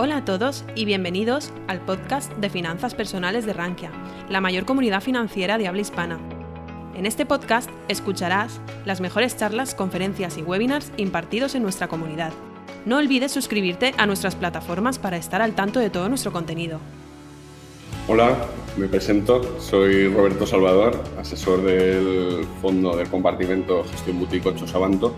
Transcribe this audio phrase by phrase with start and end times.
[0.00, 3.90] Hola a todos y bienvenidos al podcast de finanzas personales de Rankia,
[4.28, 6.20] la mayor comunidad financiera de habla hispana.
[6.94, 12.32] En este podcast escucharás las mejores charlas, conferencias y webinars impartidos en nuestra comunidad.
[12.86, 16.78] No olvides suscribirte a nuestras plataformas para estar al tanto de todo nuestro contenido.
[18.06, 18.36] Hola,
[18.76, 25.16] me presento, soy Roberto Salvador, asesor del Fondo del Compartimento Gestión Boutique 8 Sabanto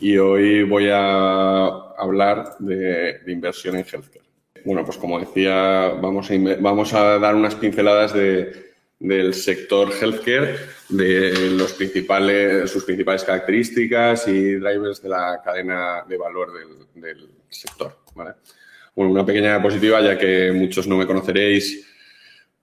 [0.00, 4.24] y hoy voy a hablar de, inversión en healthcare.
[4.64, 10.56] Bueno, pues como decía, vamos a, vamos a dar unas pinceladas del sector healthcare,
[10.88, 16.52] de los principales, sus principales características y drivers de la cadena de valor
[16.94, 17.96] del, sector.
[18.14, 21.86] Bueno, una pequeña diapositiva, ya que muchos no me conoceréis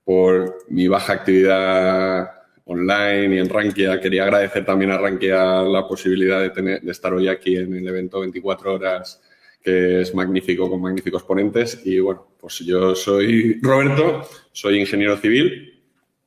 [0.04, 2.29] por mi baja actividad
[2.65, 3.99] online y en Rankia.
[3.99, 7.88] Quería agradecer también a Rankia la posibilidad de, tener, de estar hoy aquí en el
[7.88, 9.21] evento 24 horas,
[9.66, 11.82] que es magnífico, con magníficos ponentes.
[11.84, 15.82] Y bueno, pues yo soy Roberto, soy ingeniero civil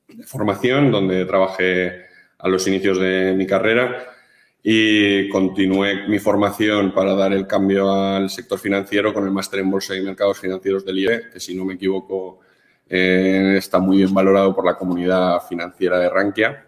[0.09, 2.07] de formación, donde trabajé
[2.39, 4.05] a los inicios de mi carrera
[4.63, 9.71] y continué mi formación para dar el cambio al sector financiero con el máster en
[9.71, 12.41] Bolsa y Mercados Financieros del IE, que si no me equivoco
[12.89, 16.67] eh, está muy bien valorado por la comunidad financiera de Rankia.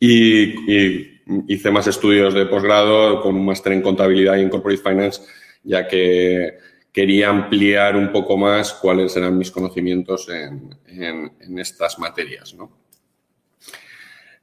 [0.00, 1.14] Y,
[1.48, 5.22] hice más estudios de posgrado con un máster en contabilidad y en corporate finance,
[5.66, 6.58] ya que
[6.92, 12.56] quería ampliar un poco más cuáles eran mis conocimientos en, estas materias.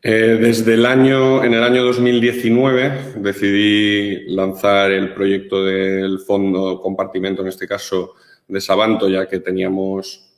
[0.03, 7.41] Eh, desde el año, en el año 2019, decidí lanzar el proyecto del fondo compartimento,
[7.41, 8.13] en este caso
[8.47, 10.29] de Sabanto, ya que teníamos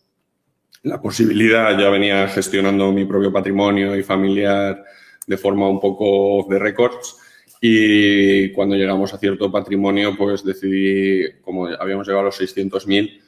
[0.84, 4.86] la posibilidad, ya venía gestionando mi propio patrimonio y familiar
[5.26, 7.18] de forma un poco de récords
[7.62, 13.22] y cuando llegamos a cierto patrimonio pues decidí, como habíamos llegado a los 600.000,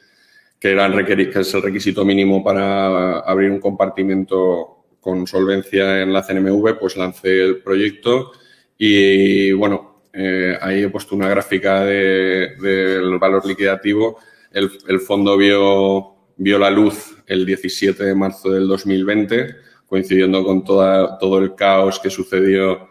[0.60, 6.80] que, que es el requisito mínimo para abrir un compartimento con solvencia en la CNMV,
[6.80, 8.32] pues lancé el proyecto
[8.78, 14.20] y bueno, eh, ahí he puesto una gráfica del valor liquidativo.
[14.52, 19.56] El, el fondo vio vio la luz el 17 de marzo del 2020,
[19.88, 22.87] coincidiendo con toda, todo el caos que sucedió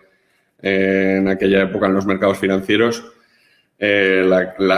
[0.67, 3.05] en aquella época en los mercados financieros.
[3.79, 4.29] Eh,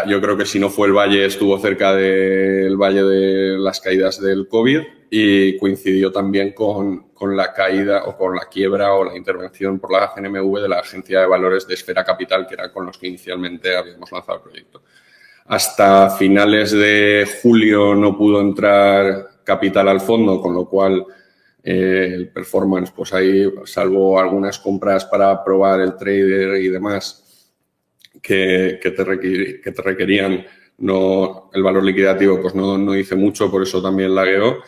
[0.06, 4.21] yo creo que si no fue el valle, estuvo cerca del valle de las caídas
[4.21, 9.16] del COVID y coincidió también con, con, la caída o con la quiebra o la
[9.16, 12.84] intervención por la CNMV de la Agencia de Valores de Esfera Capital, que era con
[12.84, 14.82] los que inicialmente habíamos lanzado el proyecto.
[15.47, 21.06] Hasta finales de julio no pudo entrar capital al fondo, con lo cual
[21.62, 27.24] eh, el performance, pues ahí, salvo algunas compras para probar el trader y demás
[28.22, 29.04] que, que, te,
[29.62, 30.44] que te, requerían,
[30.78, 34.58] no, el valor liquidativo pues no, no hice mucho, por eso también lagueó.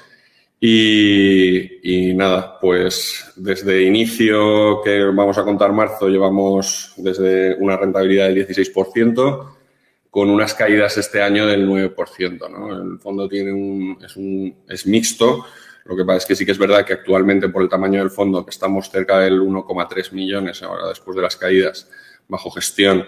[0.62, 8.28] Y, y, nada, pues desde inicio, que vamos a contar marzo, llevamos desde una rentabilidad
[8.28, 9.54] del 16%,
[10.10, 12.50] con unas caídas este año del 9%.
[12.50, 12.82] ¿no?
[12.92, 15.46] El fondo tiene un, es, un, es mixto.
[15.84, 18.10] Lo que pasa es que sí que es verdad que actualmente por el tamaño del
[18.10, 21.90] fondo, que estamos cerca del 1,3 millones ahora después de las caídas
[22.28, 23.06] bajo gestión,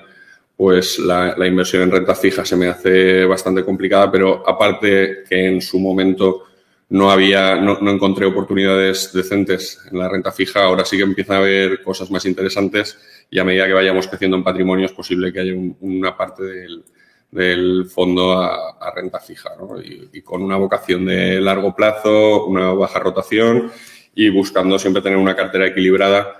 [0.56, 5.61] pues la, inversión en renta fija se me hace bastante complicada, pero aparte que en
[5.61, 6.44] su momento
[6.91, 11.37] no había, no, no, encontré oportunidades decentes en la renta fija, ahora sí que empiezan
[11.37, 12.99] a haber cosas más interesantes
[13.31, 16.84] y a medida que vayamos creciendo en patrimonio es posible que haya una parte del,
[17.32, 19.81] del fondo a, renta fija ¿no?
[19.81, 23.72] y, con una vocación de largo plazo, una baja rotación
[24.15, 26.37] y buscando siempre tener una cartera equilibrada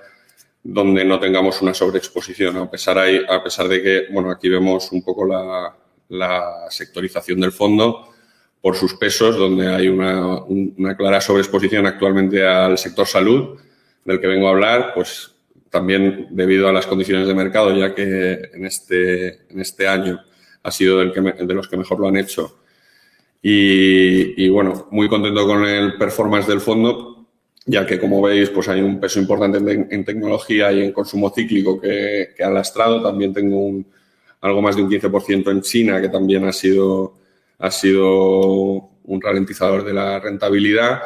[0.61, 5.03] donde no tengamos una sobreexposición, a pesar, a pesar de que, bueno, aquí vemos un
[5.03, 5.75] poco la,
[6.09, 8.09] la sectorización del fondo
[8.61, 13.59] por sus pesos, donde hay una, una clara sobreexposición actualmente al sector salud,
[14.05, 15.35] del que vengo a hablar, pues
[15.69, 20.23] también debido a las condiciones de mercado, ya que en este, en este año
[20.63, 22.57] ha sido el que de los que mejor lo han hecho.
[23.45, 27.27] Y, bueno, muy contento con el performance del fondo,
[27.65, 31.79] ya que como veis, pues hay un peso importante en, tecnología y en consumo cíclico
[31.79, 33.03] que, que ha lastrado.
[33.03, 33.83] También tengo
[34.39, 37.15] algo más de un 15% en China, que también ha sido,
[37.59, 41.01] ha sido un ralentizador de la rentabilidad.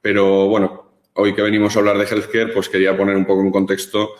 [0.00, 3.50] Pero bueno, hoy que venimos a hablar de healthcare, pues quería poner un poco en
[3.50, 4.12] contexto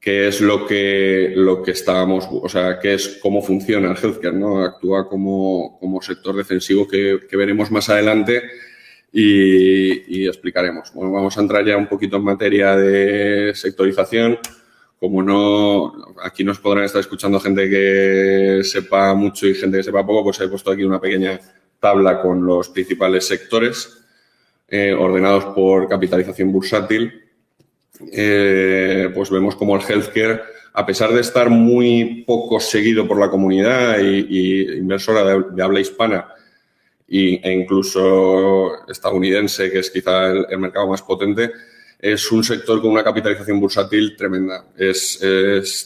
[0.00, 4.34] qué es lo que, lo que estábamos, o sea, qué es, cómo funciona el healthcare,
[4.34, 4.64] ¿no?
[4.64, 8.42] Actúa como, como sector defensivo que, que, veremos más adelante
[9.12, 10.92] y, y, explicaremos.
[10.94, 14.38] Bueno, vamos a entrar ya un poquito en materia de sectorización.
[14.98, 20.06] como no, aquí nos podrán estar escuchando gente que sepa mucho y gente que sepa
[20.06, 21.38] poco, pues he puesto aquí una pequeña
[21.78, 23.98] tabla con los principales sectores
[24.68, 27.29] eh, ordenados por capitalización bursátil.
[28.12, 30.42] Eh, pues vemos como el healthcare,
[30.72, 36.28] a pesar de estar muy poco seguido por la comunidad y, inversora de, habla hispana
[37.08, 41.50] e incluso estadounidense, que es quizá el mercado más potente,
[42.00, 44.64] es un sector con una capitalización bursátil tremenda.
[44.76, 45.20] Es,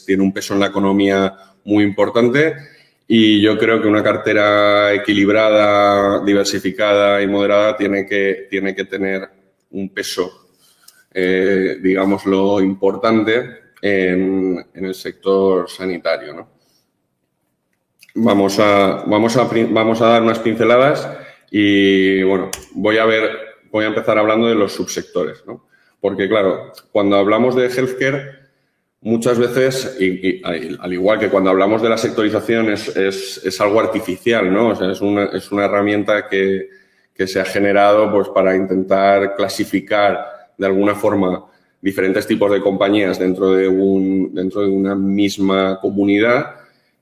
[0.05, 1.35] tiene un peso en la economía
[1.65, 2.55] muy importante
[3.07, 9.29] y yo creo que una cartera equilibrada, diversificada y moderada tiene que, tiene que tener
[9.71, 10.44] un peso,
[11.17, 16.45] eh, digámoslo, importante en, el sector sanitario.
[18.15, 21.09] Vamos, a, vamos, a, vamos a dar unas pinceladas
[21.49, 23.29] y, bueno, voy a ver,
[23.71, 25.41] voy a empezar hablando de los subsectores.
[25.47, 25.65] ¿no?
[26.01, 28.31] Porque, claro, cuando hablamos de healthcare,
[28.99, 34.73] muchas veces, y, al igual que cuando hablamos de la sectorización, es, algo artificial, ¿no?
[34.91, 36.67] Es una, es una herramienta que,
[37.25, 41.45] se ha generado pues, para intentar clasificar de alguna forma
[41.81, 46.55] diferentes tipos de compañías dentro de, un, dentro de una misma comunidad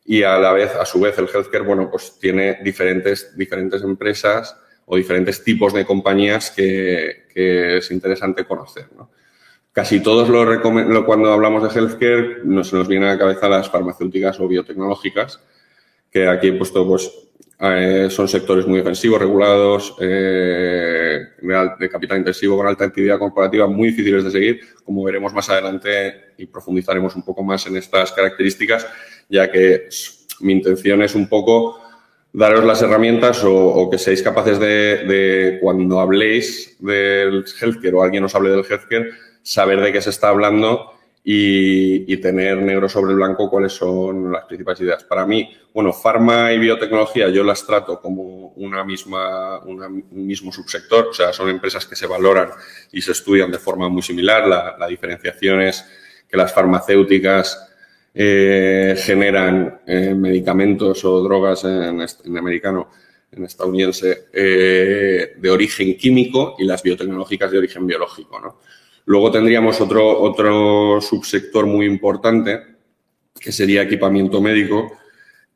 [0.05, 4.57] y a la vez, a su vez, el healthcare, bueno, pues tiene diferentes, diferentes empresas
[4.85, 8.85] o diferentes tipos de compañías que, es interesante conocer.
[9.71, 14.39] Casi todos lo, cuando hablamos de healthcare nos, nos viene a la cabeza las farmacéuticas
[14.39, 15.39] o biotecnológicas,
[16.11, 17.09] que aquí he puesto pues
[17.59, 21.19] eh, son sectores muy defensivos, regulados, eh,
[21.79, 26.33] de capital intensivo con alta actividad corporativa, muy difíciles de seguir, como veremos más adelante
[26.37, 28.87] y profundizaremos un poco más en estas características,
[29.29, 29.87] ya que
[30.41, 31.79] mi intención es un poco
[32.33, 38.33] daros las herramientas o, que seáis capaces de, cuando habléis del healthcare o alguien os
[38.35, 39.11] hable del healthcare,
[39.43, 40.91] saber de qué se está hablando
[41.23, 45.03] y, tener negro sobre blanco cuáles son las principales ideas.
[45.03, 51.07] Para mí, bueno, farma y biotecnología yo las trato como una misma, un mismo subsector,
[51.07, 52.49] o sea, son empresas que se valoran
[52.91, 54.47] y se estudian de forma muy similar.
[54.47, 55.85] La, la diferenciación es
[56.29, 57.73] que las farmacéuticas
[58.15, 62.05] eh, generan eh, medicamentos o drogas en,
[62.37, 62.91] americano,
[63.31, 68.59] en estadounidense, eh, de origen químico y las biotecnológicas de origen biológico.
[69.05, 72.59] Luego tendríamos otro, otro subsector muy importante,
[73.39, 74.97] que sería equipamiento médico,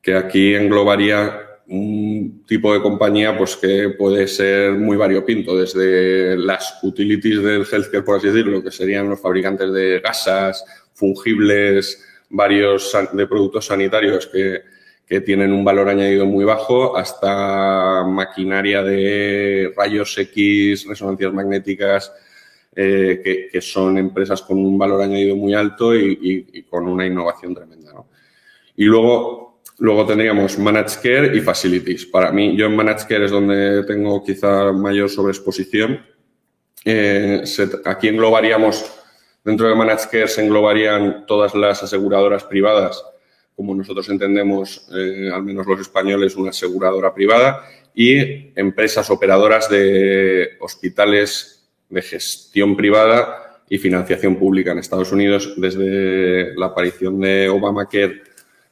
[0.02, 6.80] que aquí englobaría un tipo de compañía pues, que puede ser muy variopinto, desde las
[6.84, 10.64] utilities del healthcare, por así decirlo, que serían los fabricantes de gasas,
[10.94, 14.78] fungibles, varios de productos sanitarios que,
[15.26, 22.12] tienen un valor añadido muy bajo, hasta maquinaria de rayos X, resonancias magnéticas,
[22.80, 27.92] eh, que, son empresas con un valor añadido muy alto y, con una innovación tremenda.
[28.76, 32.06] Y luego, luego tendríamos Managed Care y Facilities.
[32.06, 36.06] Para mí, yo en Managed Care es donde tengo quizá mayor sobreexposición.
[36.86, 37.44] Eh,
[37.84, 38.98] aquí englobaríamos
[39.48, 43.02] Dentro de Managed Care se englobarían todas las aseguradoras privadas,
[43.56, 47.64] como nosotros entendemos, eh, al menos los españoles, una aseguradora privada,
[47.96, 51.57] y empresas operadoras de hospitales
[51.90, 58.24] de gestión privada y financiación pública en Estados Unidos desde la aparición de Obamacare,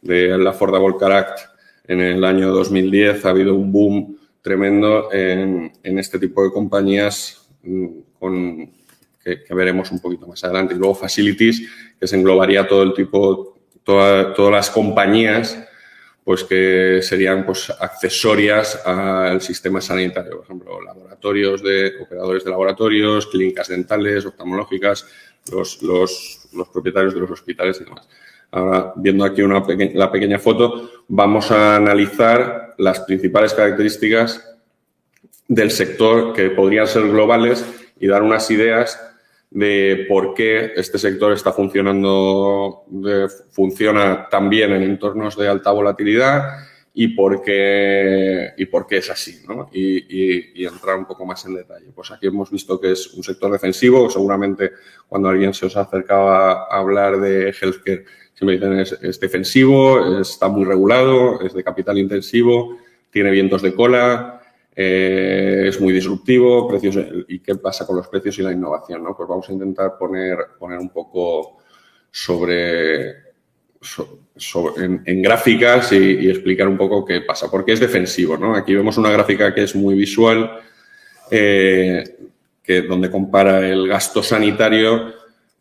[0.02, 1.40] de la Affordable Care Act
[1.88, 3.26] en el año 2010.
[3.26, 7.88] Ha habido un boom tremendo en, en este tipo de compañías mm,
[8.20, 8.70] con
[9.26, 10.76] que, veremos un poquito más adelante.
[10.76, 11.64] Y luego facilities,
[12.00, 15.65] que se englobaría todo el tipo, todas las compañías
[16.26, 23.28] pues que serían pues, accesorias al sistema sanitario, por ejemplo, laboratorios de operadores de laboratorios,
[23.28, 25.08] clínicas dentales, oftalmológicas,
[25.52, 28.10] los, los, los propietarios de los hospitales y demás.
[28.50, 29.64] Ahora, viendo aquí una
[29.94, 34.52] la pequeña foto, vamos a analizar las principales características
[35.48, 37.64] del sector que podrían ser globales
[38.00, 39.00] y dar unas ideas
[39.56, 42.84] de por qué este sector está funcionando,
[43.52, 46.44] funciona tan bien en entornos de alta volatilidad
[46.94, 49.70] y por qué, y por qué es así, ¿no?
[49.72, 51.86] Y, entrar un poco más en detalle.
[51.96, 54.72] Pues aquí hemos visto que es un sector defensivo, seguramente
[55.08, 60.66] cuando alguien se os acercaba a hablar de healthcare, siempre dicen es defensivo, está muy
[60.66, 62.78] regulado, es de capital intensivo,
[63.10, 64.42] tiene vientos de cola,
[64.78, 66.98] eh, es muy disruptivo, precios,
[67.30, 69.04] ¿y qué pasa con los precios y la innovación?
[69.04, 69.16] ¿no?
[69.16, 71.60] Pues vamos a intentar poner, poner un poco
[72.12, 73.10] sobre,
[74.78, 78.38] en, gráficas y, explicar un poco qué pasa, porque es defensivo.
[78.38, 78.54] ¿no?
[78.54, 80.60] Aquí vemos una gráfica que es muy visual,
[81.32, 82.04] eh,
[82.62, 85.14] que, donde compara el gasto sanitario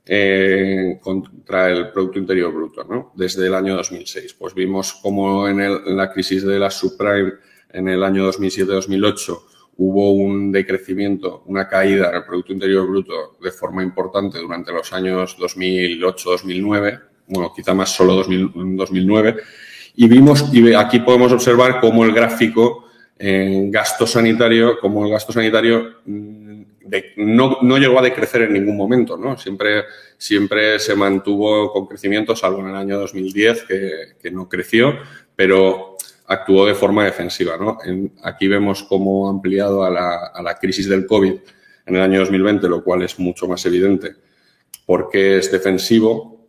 [0.05, 3.13] eh, contra el Producto Interior Bruto, ¿no?
[3.15, 4.35] Desde el año 2006.
[4.35, 7.33] Pues vimos cómo en, en la crisis de la subprime
[7.75, 9.41] en el año 2007-2008
[9.77, 14.93] hubo un decrecimiento, una caída en el Producto Interior Bruto de forma importante durante los
[14.93, 19.37] años 2008-2009, bueno, quizá más solo 2009,
[19.97, 22.85] y vimos, y aquí podemos observar cómo el gráfico
[23.19, 26.63] en gasto sanitario, como el gasto sanitario mm,
[27.17, 29.37] no, no, llegó a decrecer en ningún momento, ¿no?
[29.39, 29.85] Siempre,
[30.19, 33.91] siempre se mantuvo con crecimiento, salvo en el año 2010, que,
[34.21, 34.95] que no creció,
[35.35, 35.94] pero
[36.27, 37.57] actuó de forma defensiva.
[37.57, 37.79] ¿no?
[38.23, 41.35] aquí vemos cómo ha ampliado a la, a crisis del COVID
[41.87, 44.15] en el año 2020, lo cual es mucho más evidente
[44.87, 46.49] porque es defensivo.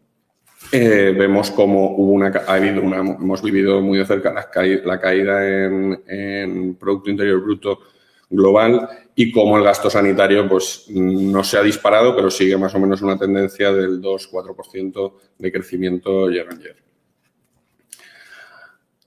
[0.71, 5.47] Eh, vemos cómo hubo una, ha habido una, hemos vivido muy de cerca la caída
[5.47, 7.79] en, en, Producto Interior Bruto
[8.29, 12.79] global y cómo el gasto sanitario pues, no se ha disparado, pero sigue más o
[12.79, 16.75] menos una tendencia del 2-4% de crecimiento year on year.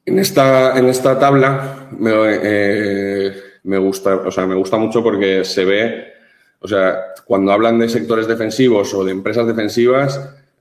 [0.09, 3.31] En esta, en esta tabla me, eh,
[3.65, 6.13] me, gusta, o sea, me gusta mucho porque se ve,
[6.61, 10.19] o sea, cuando hablan de sectores defensivos o de empresas defensivas,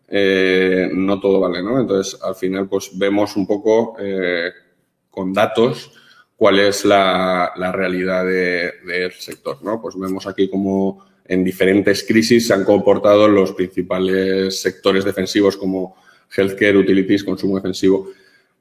[0.10, 1.80] eh, no todo vale, ¿no?
[1.80, 4.52] Entonces, al final, pues vemos un poco eh,
[5.10, 5.94] con datos
[6.36, 9.82] cuál es la, la realidad del de, sector, ¿no?
[9.82, 15.96] Pues vemos aquí como en diferentes crisis se han comportado los principales sectores defensivos como
[16.36, 18.10] healthcare, utilities, consumo defensivo.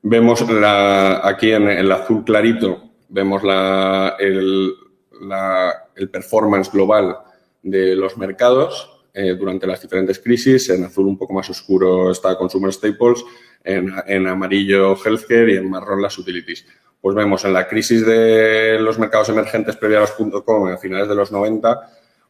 [0.09, 4.73] Vemos la, aquí en el azul clarito, vemos la, el,
[5.21, 7.17] la, el performance global
[7.61, 10.71] de los mercados eh, durante las diferentes crisis.
[10.71, 13.25] En azul un poco más oscuro está Consumer Staples,
[13.65, 16.65] en, en amarillo Healthcare y en marrón las Utilities.
[17.01, 21.09] Pues vemos en la crisis de los mercados emergentes previa a los .com a finales
[21.09, 21.81] de los 90,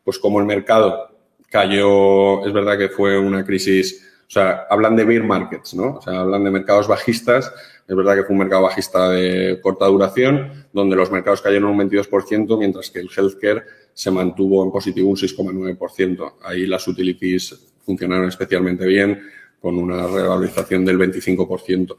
[0.02, 1.10] pues como el mercado
[1.50, 5.96] cayó, es verdad que fue una crisis o sea, hablan de bear markets, ¿no?
[5.96, 7.52] O sea, hablan de mercados bajistas.
[7.86, 11.88] Es verdad que fue un mercado bajista de corta duración, donde los mercados cayeron un
[11.88, 13.62] 22%, mientras que el healthcare
[13.94, 16.34] se mantuvo en positivo un 6,9%.
[16.42, 19.22] Ahí las utilities funcionaron especialmente bien,
[19.60, 21.96] con una revalorización del 25%.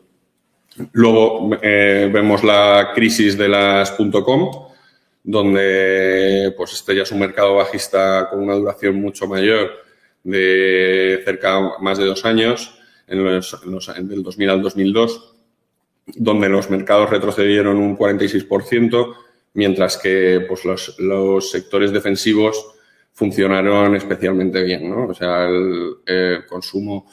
[0.91, 4.51] Luego eh, vemos la crisis de las .com,
[5.23, 9.86] donde pues este ya es un mercado bajista con una duración mucho mayor
[10.27, 15.35] de cerca más de dos años, en los, en los, del 2000 al 2002,
[16.15, 19.15] donde los mercados retrocedieron un 46%,
[19.53, 22.73] mientras que pues, los, los sectores defensivos
[23.13, 24.89] funcionaron especialmente bien.
[24.89, 25.07] ¿no?
[25.07, 27.09] O sea, el, consumo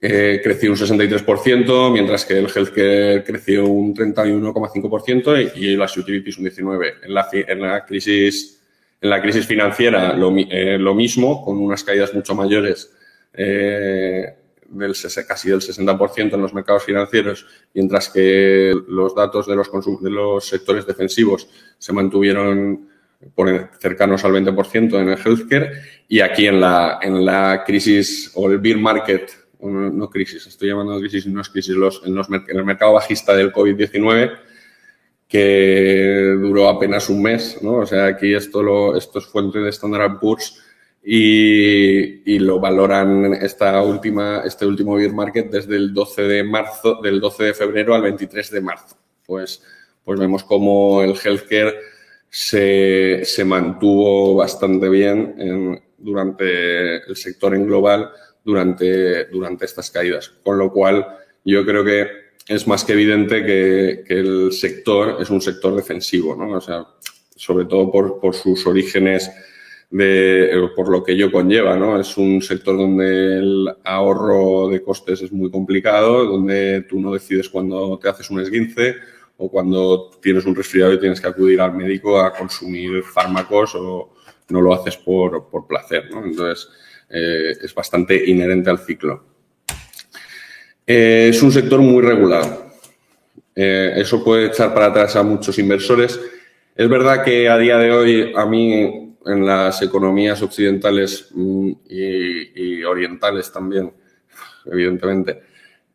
[0.00, 6.38] eh, creció un 63%, mientras que el healthcare creció un 31,5% y, y las utilities
[6.38, 6.92] un 19%.
[7.02, 8.56] En la, en la crisis
[9.00, 12.92] en la crisis financiera lo, eh, lo mismo, con unas caídas mucho mayores,
[13.34, 14.34] eh,
[14.68, 14.94] del,
[15.26, 19.70] casi del 60% en los mercados financieros, mientras que los datos de los,
[20.02, 21.48] de los sectores defensivos
[21.78, 22.88] se mantuvieron
[23.34, 25.72] por cercanos al 20% en el healthcare
[26.08, 30.98] y aquí en la, en la crisis o el bear market, no crisis, estoy llamando
[31.00, 34.38] crisis, no es crisis, los, en, los, en el mercado bajista del COVID-19,
[35.28, 37.78] que duró apenas un mes, ¿no?
[37.78, 40.62] O sea, aquí esto, lo, esto es fuente de Standard Poor's
[41.02, 47.00] y, y, lo valoran esta última, este último bear market desde el 12 de marzo,
[47.02, 48.96] del 12 de febrero al 23 de marzo.
[49.24, 49.62] Pues,
[50.04, 51.76] pues vemos cómo el healthcare
[52.28, 58.10] se, se mantuvo bastante bien en, durante el sector en global
[58.44, 60.28] durante, durante estas caídas.
[60.42, 61.06] Con lo cual,
[61.44, 66.36] yo creo que es más que evidente que, que, el sector es un sector defensivo,
[66.36, 66.56] ¿no?
[66.56, 66.86] O sea,
[67.34, 69.30] sobre todo por, por sus orígenes,
[69.90, 72.00] de, por lo que ello conlleva, ¿no?
[72.00, 77.48] Es un sector donde el ahorro de costes es muy complicado, donde tú no decides
[77.48, 78.96] cuando te haces un esguince
[79.36, 84.14] o cuando tienes un resfriado y tienes que acudir al médico a consumir fármacos o
[84.48, 86.24] no lo haces por, por placer, ¿no?
[86.24, 86.68] Entonces,
[87.10, 89.35] eh, es bastante inherente al ciclo.
[90.86, 92.66] Eh, es un sector muy regulado.
[93.54, 96.20] Eh, eso puede echar para atrás a muchos inversores.
[96.74, 102.78] Es verdad que a día de hoy, a mí, en las economías occidentales mm, y,
[102.78, 103.92] y orientales también,
[104.66, 105.42] evidentemente,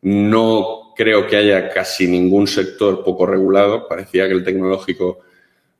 [0.02, 3.88] no creo que haya casi ningún sector poco regulado.
[3.88, 5.20] Parecía que el tecnológico,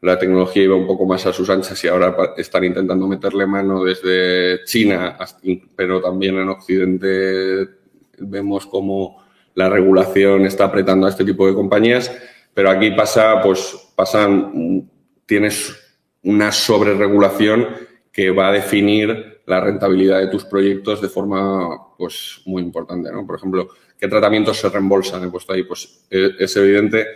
[0.00, 3.84] la tecnología iba un poco más a sus anchas y ahora están intentando meterle mano
[3.84, 5.18] desde China,
[5.76, 7.81] pero también en Occidente
[8.26, 9.22] vemos cómo
[9.54, 12.10] la regulación está apretando a este tipo de compañías,
[12.54, 14.88] pero aquí pasa, pues pasan,
[15.26, 15.74] tienes
[16.22, 17.66] una sobreregulación
[18.12, 23.26] que va a definir la rentabilidad de tus proyectos de forma pues muy importante, ¿no?
[23.26, 25.24] Por ejemplo, ¿qué tratamientos se reembolsan?
[25.24, 27.06] He puesto ahí, pues eh, es evidente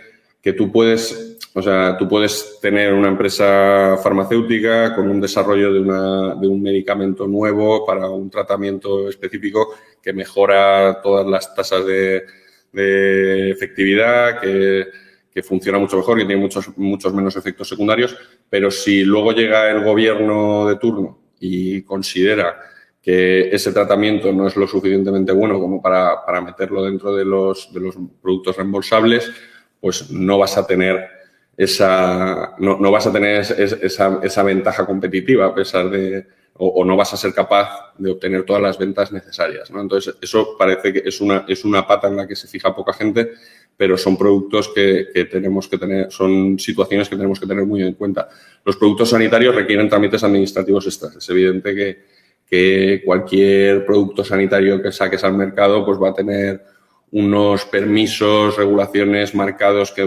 [0.41, 5.79] que tú puedes, o sea, tú puedes tener una empresa farmacéutica con un desarrollo de,
[5.79, 12.23] una, de un medicamento nuevo para un tratamiento específico que mejora todas las tasas de,
[12.71, 14.87] de efectividad, que,
[15.31, 18.15] que, funciona mucho mejor, que tiene muchos, muchos menos efectos secundarios,
[18.49, 22.57] pero si luego llega el gobierno de turno y considera
[23.01, 27.71] que ese tratamiento no es lo suficientemente bueno como para, para meterlo dentro de los,
[27.73, 29.31] de los productos reembolsables,
[29.79, 31.07] pues no vas a tener
[31.55, 36.95] esa, no, no vas a tener esa, esa, ventaja competitiva a pesar de, o, no
[36.95, 39.71] vas a ser capaz de obtener todas las ventas necesarias.
[39.71, 39.81] ¿no?
[39.81, 42.93] Entonces, eso parece que es una, es una pata en la que se fija poca
[42.93, 43.31] gente,
[43.75, 47.81] pero son productos que, que, tenemos que tener, son situaciones que tenemos que tener muy
[47.81, 48.29] en cuenta.
[48.63, 51.15] Los productos sanitarios requieren trámites administrativos extras.
[51.15, 52.03] Es evidente que,
[52.47, 56.63] que cualquier producto sanitario que saques al mercado, pues va a tener
[57.11, 60.05] unos permisos, regulaciones marcados que,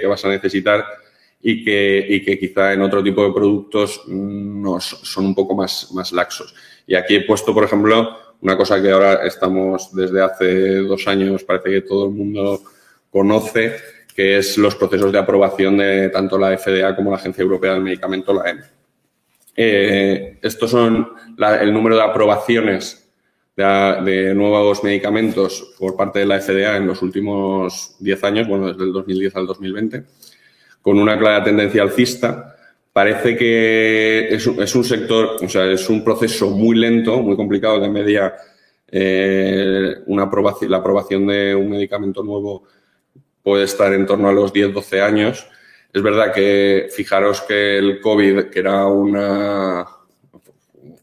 [0.00, 0.84] que vas a necesitar
[1.42, 5.90] y que, y que quizá en otro tipo de productos no, son un poco más,
[5.92, 6.54] más laxos.
[6.86, 11.44] Y aquí he puesto, por ejemplo, una cosa que ahora estamos desde hace dos años,
[11.44, 12.62] parece que todo el mundo
[13.10, 13.76] conoce,
[14.14, 17.82] que es los procesos de aprobación de tanto la FDA como la Agencia Europea del
[17.82, 18.70] Medicamento, la EMA.
[19.56, 21.12] Eh, estos son
[21.60, 22.99] el número de aprobaciones
[23.60, 28.84] de, nuevos medicamentos por parte de la FDA en los últimos 10 años, bueno, desde
[28.84, 30.04] el 2010 al 2020,
[30.82, 32.56] con una clara tendencia alcista.
[32.92, 37.78] Parece que es, es un sector, o sea, es un proceso muy lento, muy complicado
[37.78, 38.34] de media.
[38.88, 42.64] Eh, una aprobación, la aprobación de un medicamento nuevo
[43.42, 45.46] puede estar en torno a los 10-12 años.
[45.92, 49.86] Es verdad que fijaros que el COVID, que era una,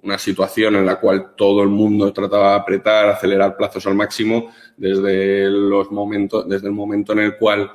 [0.08, 4.52] una situación en la cual todo el mundo trataba de apretar, acelerar plazos al máximo,
[4.78, 7.70] desde, los momentos, desde el momento en el cual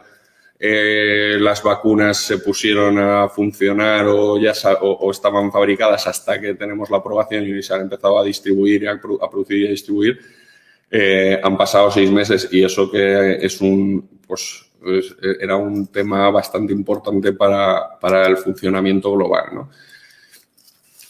[0.59, 6.89] eh, las vacunas se pusieron a funcionar o ya o, estaban fabricadas hasta que tenemos
[6.89, 10.19] la aprobación y se han empezado a distribuir, a, a producir y a distribuir,
[10.91, 14.65] eh, han pasado seis meses y eso que es un, pues,
[15.39, 19.71] era un tema bastante importante para, para el funcionamiento global, ¿no?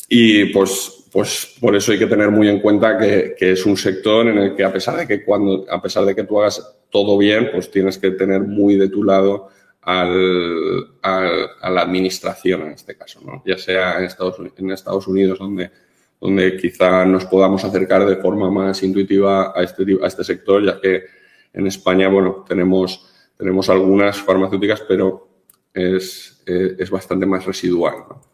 [0.08, 4.26] Y pues pues por eso hay que tener muy en cuenta que, es un sector
[4.26, 7.18] en el que a pesar de que cuando, a pesar de que tú hagas todo
[7.18, 9.50] bien, pues tienes que tener muy de tu lado
[9.82, 13.42] al, al, a la administración en este caso, ¿no?
[13.44, 15.70] Ya sea en Estados, Unidos donde,
[16.18, 20.80] donde quizá nos podamos acercar de forma más intuitiva a este, a este sector, ya
[20.80, 21.04] que
[21.52, 25.28] en España, bueno, tenemos, tenemos algunas farmacéuticas, pero
[25.74, 28.31] es, es bastante más residual, ¿no?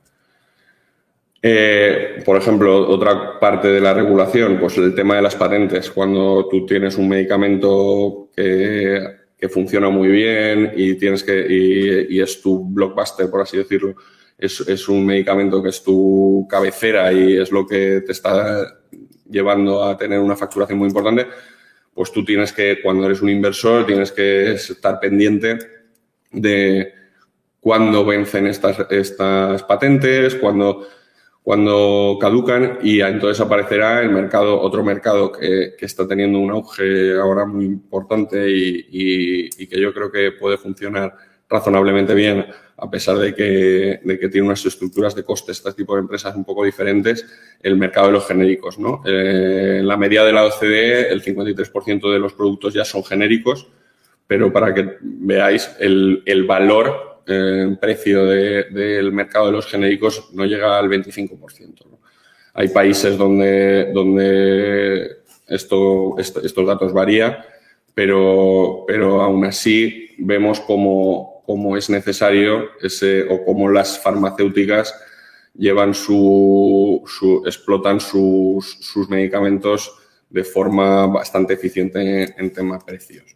[1.40, 5.90] Eh, por ejemplo, otra parte de la regulación, pues el tema de las patentes.
[5.90, 9.16] Cuando tú tienes un medicamento que,
[9.51, 11.46] funciona muy bien y tienes que
[12.11, 13.94] y, es tu blockbuster, por así decirlo,
[14.37, 18.81] es, es, un medicamento que es tu cabecera y es lo que te está
[19.31, 21.27] llevando a tener una facturación muy importante,
[21.94, 25.59] pues tú tienes que, cuando eres un inversor, tienes que estar pendiente
[26.33, 26.92] de
[27.61, 30.87] cuándo vencen estas, estas patentes, cuando
[31.49, 37.17] cuando caducan y entonces aparecerá el mercado, otro mercado que, que está teniendo un auge
[37.19, 38.87] ahora muy importante y,
[39.57, 41.17] y, que yo creo que puede funcionar
[41.49, 42.45] razonablemente bien,
[42.77, 46.37] a pesar de que, de que tiene unas estructuras de coste este tipo de empresas
[46.37, 47.25] un poco diferentes,
[47.63, 48.79] el mercado de los genéricos.
[48.79, 49.01] ¿no?
[49.07, 53.69] Eh, en la media de la OCDE, el 53% de los productos ya son genéricos,
[54.27, 60.31] pero para que veáis el, el valor el precio de, del mercado de los genéricos
[60.33, 61.87] no llega al 25%.
[61.91, 62.01] ¿no?
[62.55, 67.38] Hay países donde, donde esto, esto, estos datos varían,
[67.95, 74.95] pero, pero aún así vemos cómo, cómo es necesario ese, o cómo las farmacéuticas
[75.55, 77.03] llevan su,
[77.45, 79.95] explotan sus, sus medicamentos
[80.31, 83.35] de forma bastante eficiente en, en tema precios.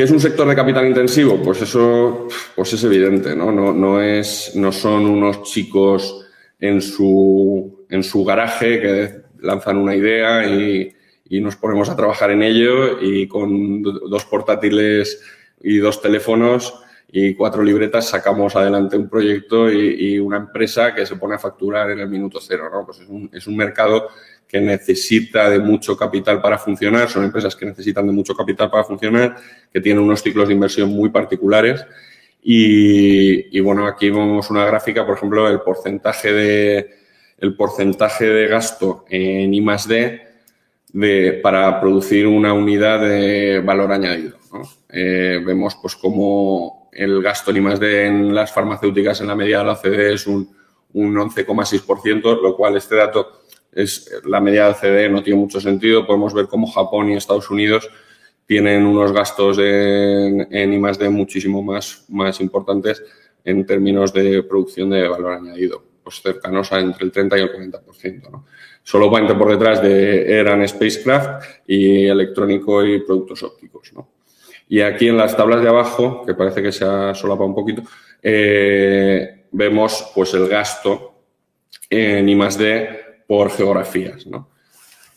[0.00, 1.42] ¿Qué es un sector de capital intensivo?
[1.42, 3.52] Pues eso pues es evidente, ¿no?
[3.52, 6.26] No, no, es, no son unos chicos
[6.58, 7.84] en su,
[8.26, 10.96] garaje que lanzan una idea y,
[11.42, 15.20] nos ponemos a trabajar en ello y con dos portátiles
[15.60, 16.82] y dos teléfonos
[17.12, 21.90] y cuatro libretas sacamos adelante un proyecto y, una empresa que se pone a facturar
[21.90, 22.86] en el minuto cero, ¿no?
[22.86, 23.02] Pues
[23.34, 24.08] es un mercado
[24.50, 28.82] que necesita de mucho capital para funcionar, son empresas que necesitan de mucho capital para
[28.82, 29.36] funcionar,
[29.72, 31.86] que tienen unos ciclos de inversión muy particulares.
[32.42, 37.00] Y, bueno, aquí vemos una gráfica, por ejemplo, el porcentaje de
[37.38, 39.64] el porcentaje de gasto en I
[40.92, 44.36] D para producir una unidad de valor añadido.
[44.88, 49.58] Eh, vemos pues como el gasto en I D en las farmacéuticas en la media
[49.58, 50.54] de la OCDE es un,
[50.92, 53.39] un 11,6%, lo cual este dato
[53.72, 56.06] es la media de OCDE no tiene mucho sentido.
[56.06, 57.88] Podemos ver cómo Japón y Estados Unidos
[58.46, 63.02] tienen unos gastos en, en I D muchísimo más, más importantes
[63.44, 67.52] en términos de producción de valor añadido, pues cercanos a entre el 30 y el
[67.52, 68.30] 40%.
[68.30, 68.46] ¿no?
[68.82, 73.92] Solo 20 por detrás de eran spacecraft y electrónico y productos ópticos.
[73.94, 74.08] ¿no?
[74.68, 77.82] Y aquí en las tablas de abajo, que parece que se ha solapado un poquito,
[78.22, 81.14] eh, vemos pues el gasto
[81.88, 82.99] en I D
[83.30, 84.26] por geografías.
[84.26, 84.48] ¿no?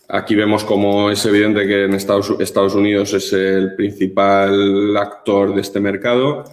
[0.08, 5.62] Aquí vemos como es evidente que en Estados, Estados Unidos es el principal actor de
[5.62, 6.44] este mercado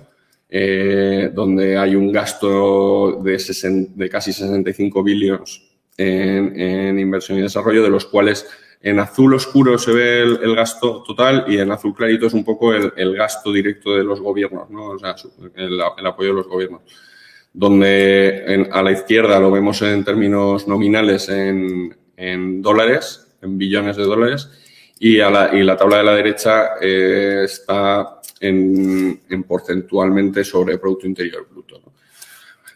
[0.48, 5.62] eh, donde hay un gasto de, casi 65 billones
[5.98, 8.48] en, inversión y desarrollo, de los cuales
[8.80, 12.72] en azul oscuro se ve el, gasto total y en azul clarito es un poco
[12.72, 14.86] el, gasto directo de los gobiernos, ¿no?
[14.86, 15.14] o sea,
[15.56, 16.80] el, apoyo de los gobiernos.
[17.52, 24.04] Donde a la izquierda lo vemos en términos nominales en, en dólares, en billones de
[24.04, 24.48] dólares,
[25.00, 30.80] y, a la, y la tabla de la derecha eh, está en, porcentualmente sobre el
[30.80, 31.80] Producto Interior Bruto.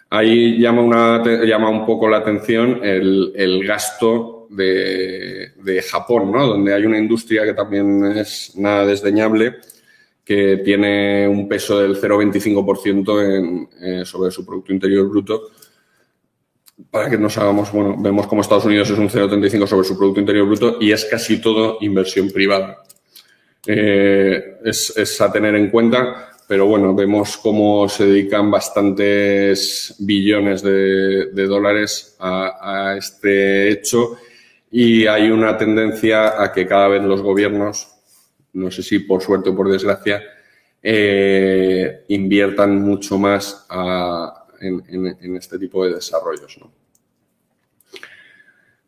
[0.09, 5.53] Ahí llama, una, llama un poco la atención el, gasto de,
[5.91, 6.47] Japón, ¿no?
[6.47, 9.57] donde hay una industria que también es nada desdeñable,
[10.25, 15.51] que tiene un peso del 0,25% eh, sobre su Producto Interior Bruto
[16.91, 20.21] para que nos hagamos, bueno, vemos como Estados Unidos es un 0,35 sobre su Producto
[20.21, 22.83] Interior Bruto y es casi todo inversión privada.
[23.67, 31.47] Eh, es, a tener en cuenta, pero bueno, vemos cómo se dedican bastantes billones de,
[31.47, 34.17] dólares a, este hecho
[34.71, 37.94] y hay una tendencia a que cada vez los gobiernos,
[38.55, 40.23] no sé si por suerte o por desgracia,
[40.83, 43.67] eh, inviertan mucho más
[44.61, 46.59] en, este tipo de desarrollos.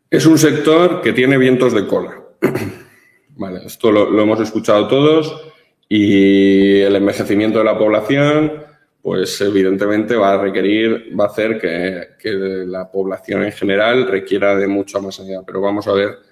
[0.09, 2.23] Es un sector que tiene vientos de cola.
[3.35, 5.41] vale, esto lo, hemos escuchado todos
[5.89, 8.63] y el envejecimiento de la población,
[9.01, 14.67] pues evidentemente va a requerir, va a hacer que, la población en general requiera de
[14.67, 15.43] mucha más ayuda.
[15.45, 16.26] Pero vamos a ver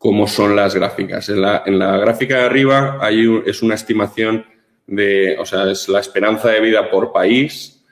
[0.00, 1.28] cómo son las gráficas.
[1.28, 4.46] En la, en la gráfica de arriba hay es una estimación
[4.86, 7.84] de, o sea, es la esperanza de vida por país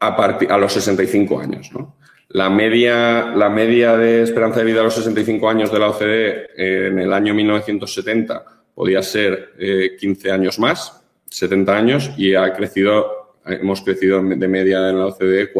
[0.00, 1.70] a, a los 65 años.
[1.74, 1.98] ¿no?
[2.30, 6.28] La, media, la media de esperanza de vida a los 65 años de la OCDE
[6.56, 8.42] eh, en el año 1970
[8.74, 9.52] podía ser
[10.00, 15.08] 15 eh, años más, 70 años, y ha crecido, hemos crecido de media en la
[15.08, 15.52] OCDE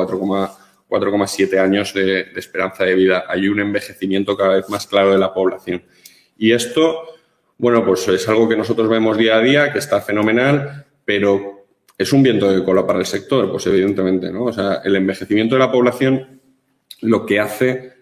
[0.90, 3.24] 4,7 años de, esperanza de vida.
[3.28, 5.82] Hay un envejecimiento cada vez más claro de la población.
[6.36, 7.04] Y esto,
[7.56, 11.58] bueno, pues es algo que nosotros vemos día a día, que está fenomenal, pero
[12.00, 13.50] ¿Es un viento de cola para el sector?
[13.50, 14.44] Pues evidentemente, ¿no?
[14.44, 16.40] O sea, el envejecimiento de la población
[17.02, 17.92] lo que hace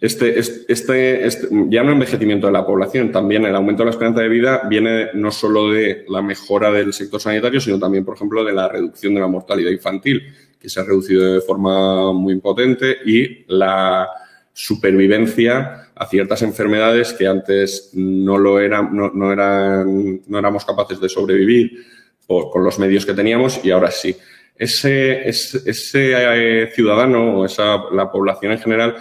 [0.00, 4.20] este, este, este, ya no envejecimiento de la población, también el aumento de la esperanza
[4.20, 8.44] de vida viene no solo de la mejora del sector sanitario, sino también, por ejemplo,
[8.44, 10.22] de la reducción de la mortalidad infantil,
[10.60, 14.08] que se ha reducido de forma muy potente, y la
[14.52, 21.00] supervivencia a ciertas enfermedades que antes no lo eran, no, no eran, no éramos capaces
[21.00, 21.84] de sobrevivir
[22.26, 24.14] con los medios que teníamos y ahora sí.
[24.54, 25.62] Ese, ese,
[26.64, 28.96] eh, ciudadano o esa, la población en general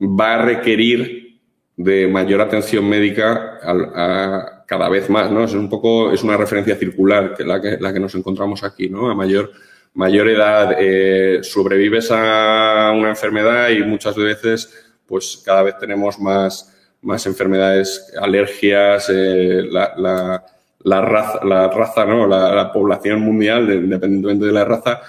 [0.00, 1.40] va a requerir
[1.76, 5.44] de mayor atención médica a, cada vez más, ¿no?
[5.44, 8.88] Es un poco, es una referencia circular que la que, la que nos encontramos aquí,
[8.88, 9.10] ¿no?
[9.10, 9.50] A mayor,
[9.94, 14.72] mayor edad eh, sobrevives a una enfermedad y muchas veces,
[15.06, 20.44] pues cada vez tenemos más, más enfermedades, alergias, eh, la
[20.82, 22.26] la raza, la raza ¿no?
[22.26, 25.00] La, población mundial, independientemente de la raza,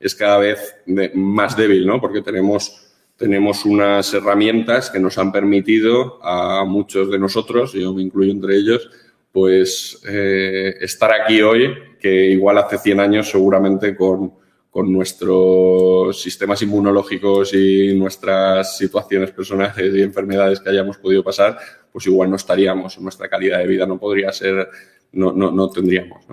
[0.00, 0.76] es cada vez
[1.14, 2.00] más débil, ¿no?
[2.00, 8.02] Porque tenemos, tenemos unas herramientas que nos han permitido a muchos de nosotros, yo me
[8.02, 8.90] incluyo entre ellos,
[9.32, 14.32] pues eh, estar aquí hoy, que igual hace 100 años seguramente con,
[14.70, 21.58] con nuestros sistemas inmunológicos y nuestras situaciones personales y enfermedades que hayamos podido pasar,
[21.92, 24.68] pues igual no estaríamos, nuestra calidad de vida no podría ser
[25.12, 26.24] no, no, no tendríamos.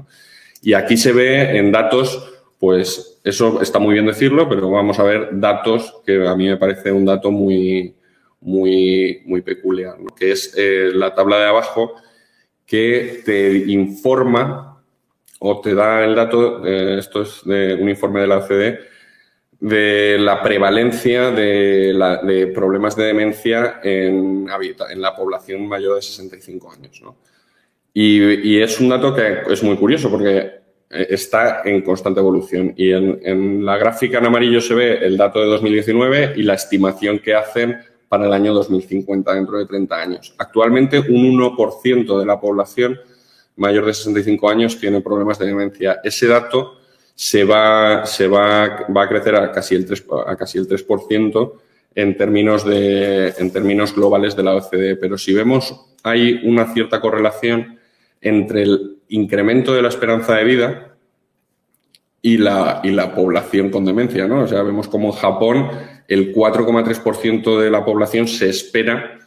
[0.62, 5.04] Y aquí se ve en datos, pues eso está muy bien decirlo, pero vamos a
[5.04, 7.96] ver datos que a mí me parece un dato muy,
[8.42, 11.96] muy, muy peculiar, que es eh, la tabla de abajo
[12.66, 14.75] que te informa
[15.40, 18.80] o te da el dato, eh, esto es de un informe de la OCDE,
[19.60, 27.02] de la prevalencia de, problemas de demencia en, en, la población mayor de 65 años.
[27.94, 32.74] Y, es un dato que es muy curioso porque eh, está en constante evolución.
[32.76, 37.20] Y en, la gráfica en amarillo se ve el dato de 2019 y la estimación
[37.20, 37.78] que hacen
[38.10, 40.36] para el año 2050, dentro de 30 años.
[40.38, 43.00] Actualmente, un 1% de la población
[43.58, 46.00] mayor de 65 años tiene problemas de demencia.
[46.04, 46.80] Ese dato
[47.14, 51.54] se va, se va, va a crecer a casi el 3%, a casi el 3%
[51.96, 54.98] en, términos de, en términos globales de la OCDE.
[54.98, 57.80] Pero si vemos, hay una cierta correlación
[58.22, 60.96] entre el incremento de la esperanza de vida
[62.22, 64.28] y la, y la población con demencia.
[64.28, 64.42] ¿no?
[64.42, 65.70] O sea, vemos como en Japón
[66.08, 69.20] el 4,3% de la población se espera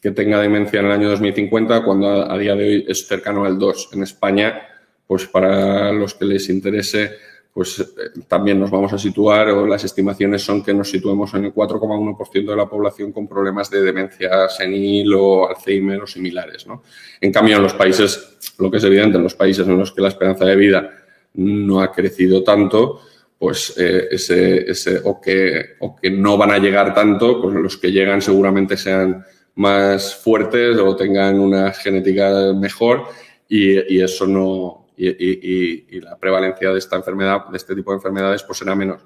[0.00, 3.58] que tenga demencia en el año 2050, cuando a, día de hoy es cercano al
[3.58, 3.90] 2.
[3.92, 4.62] En España,
[5.06, 7.12] pues para los que les interese,
[7.52, 11.46] pues eh, también nos vamos a situar, o las estimaciones son que nos situemos en
[11.46, 16.66] el 4,1% de la población con problemas de demencia senil o Alzheimer o similares.
[16.66, 16.82] ¿no?
[17.20, 20.00] En cambio, en los países, lo que es evidente, en los países en los que
[20.00, 20.90] la esperanza de vida
[21.34, 23.02] no ha crecido tanto,
[23.38, 27.76] pues eh, ese, ese, o, que, o que no van a llegar tanto, pues los
[27.78, 33.04] que llegan seguramente sean más fuertes o tengan una genética mejor
[33.48, 38.42] y, y eso no, y, la prevalencia de esta enfermedad, de este tipo de enfermedades,
[38.42, 39.02] pues será menos.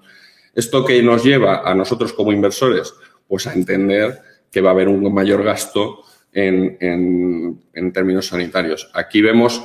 [0.54, 2.94] ¿Esto que nos lleva a nosotros como inversores?
[3.26, 8.90] Pues a entender que va a haber un mayor gasto en, en, términos sanitarios.
[8.94, 9.62] Aquí vemos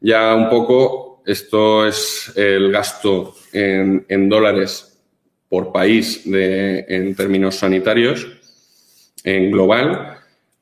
[0.00, 4.98] ya un poco, esto es el gasto en, en dólares
[5.48, 8.26] por país de, en términos sanitarios
[9.24, 10.15] en global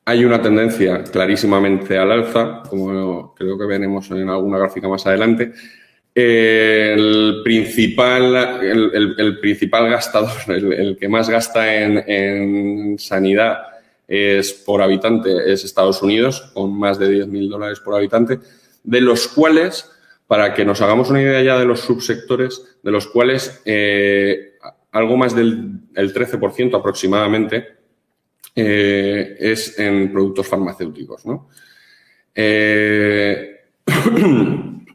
[0.05, 5.51] hay una tendencia clarísimamente al alza, como creo que veremos en alguna gráfica más adelante.
[6.13, 13.57] El principal, el, principal gastador, el, que más gasta en, sanidad
[14.07, 18.39] es por habitante, es Estados Unidos, con más de 10.000 dólares por habitante,
[18.83, 19.91] de los cuales,
[20.27, 24.53] para que nos hagamos una idea ya de los subsectores, de los cuales eh,
[24.91, 27.84] algo más del 13% aproximadamente
[28.55, 31.25] eh, es en productos farmacéuticos.
[31.25, 31.49] ¿no?
[32.33, 33.59] Eh,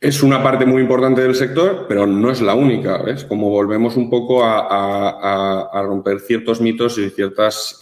[0.00, 3.02] es una parte muy importante del sector, pero no es la única.
[3.02, 3.24] ¿ves?
[3.24, 7.78] Como volvemos un poco a, romper ciertos mitos y ciertas,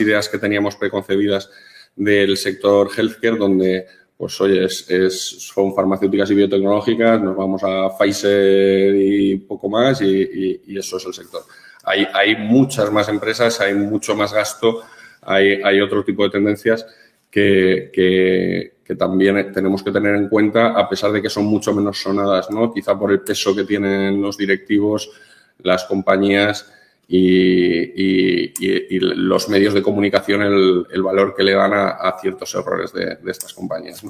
[0.00, 1.48] ideas que teníamos preconcebidas
[1.94, 9.36] del sector healthcare, donde pues oye, son farmacéuticas y biotecnológicas, nos vamos a Pfizer y
[9.36, 11.42] poco más y eso es el sector.
[11.90, 14.82] Hay, muchas más empresas, hay mucho más gasto,
[15.22, 16.86] hay, otro tipo de tendencias
[17.30, 22.50] que, también tenemos que tener en cuenta, a pesar de que son mucho menos sonadas,
[22.50, 22.72] ¿no?
[22.72, 25.10] Quizá por el peso que tienen los directivos,
[25.62, 26.72] las compañías
[27.06, 33.52] y, los medios de comunicación, el, valor que le dan a, ciertos errores de, estas
[33.52, 34.02] compañías,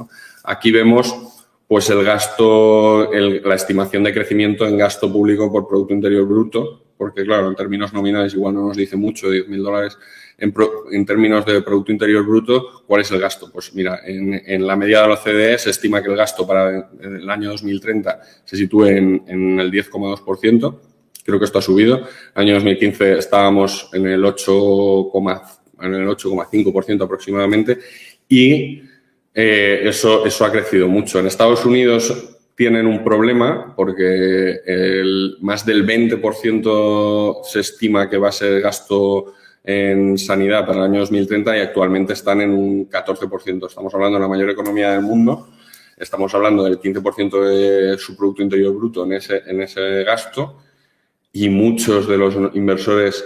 [0.45, 1.14] Aquí vemos
[1.71, 7.25] pues el gasto, la estimación de crecimiento en gasto público por Producto Interior Bruto, porque
[7.25, 9.97] claro, en términos nominales igual no nos dice mucho, 10.000 dólares.
[10.37, 10.53] En,
[11.07, 13.51] términos de Producto Interior Bruto, ¿cuál es el gasto?
[13.51, 17.31] Pues mira, en, la media de la OCDE se estima que el gasto para el
[17.31, 20.79] año 2030 se sitúe en, el 10,2%.
[21.25, 22.01] Creo que esto ha subido.
[22.01, 27.79] En el año 2015 estábamos en el 8,5% aproximadamente
[28.29, 28.83] y
[29.35, 31.19] eh, eso, eso ha crecido mucho.
[31.19, 32.30] En Estados Unidos
[32.61, 39.33] tienen un problema porque el, más del 20% se estima que va a ser gasto
[39.64, 43.66] en sanidad para el año 2030 y actualmente están en un 14%.
[43.66, 45.49] Estamos hablando de la mayor economía del mundo,
[45.96, 50.59] estamos hablando del 15% de su Producto Interior Bruto en ese, en ese gasto
[51.33, 53.25] y muchos de los inversores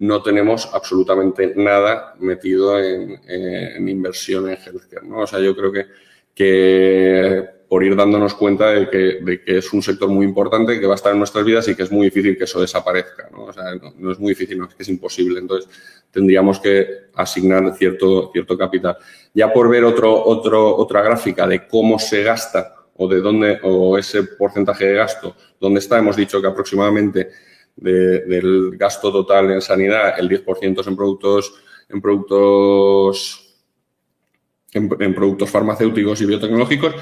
[0.00, 5.06] no tenemos absolutamente nada metido en, en inversión en healthcare.
[5.06, 5.20] ¿no?
[5.20, 5.86] O sea, yo creo que,
[6.34, 10.96] que por ir dándonos cuenta de que, es un sector muy importante, que va a
[10.96, 13.30] estar en nuestras vidas y que es muy difícil que eso desaparezca.
[13.32, 13.64] No, o sea,
[13.96, 15.40] no, es muy difícil, no, es que es imposible.
[15.40, 15.70] Entonces,
[16.10, 18.98] tendríamos que asignar cierto, cierto capital.
[19.32, 23.96] Ya por ver otro, otro, otra gráfica de cómo se gasta o de dónde, o
[23.96, 27.30] ese porcentaje de gasto, dónde está, hemos dicho que aproximadamente
[27.74, 31.54] del gasto total en sanidad, el 10% es en productos,
[31.88, 33.56] en productos,
[34.74, 36.96] en productos farmacéuticos y biotecnológicos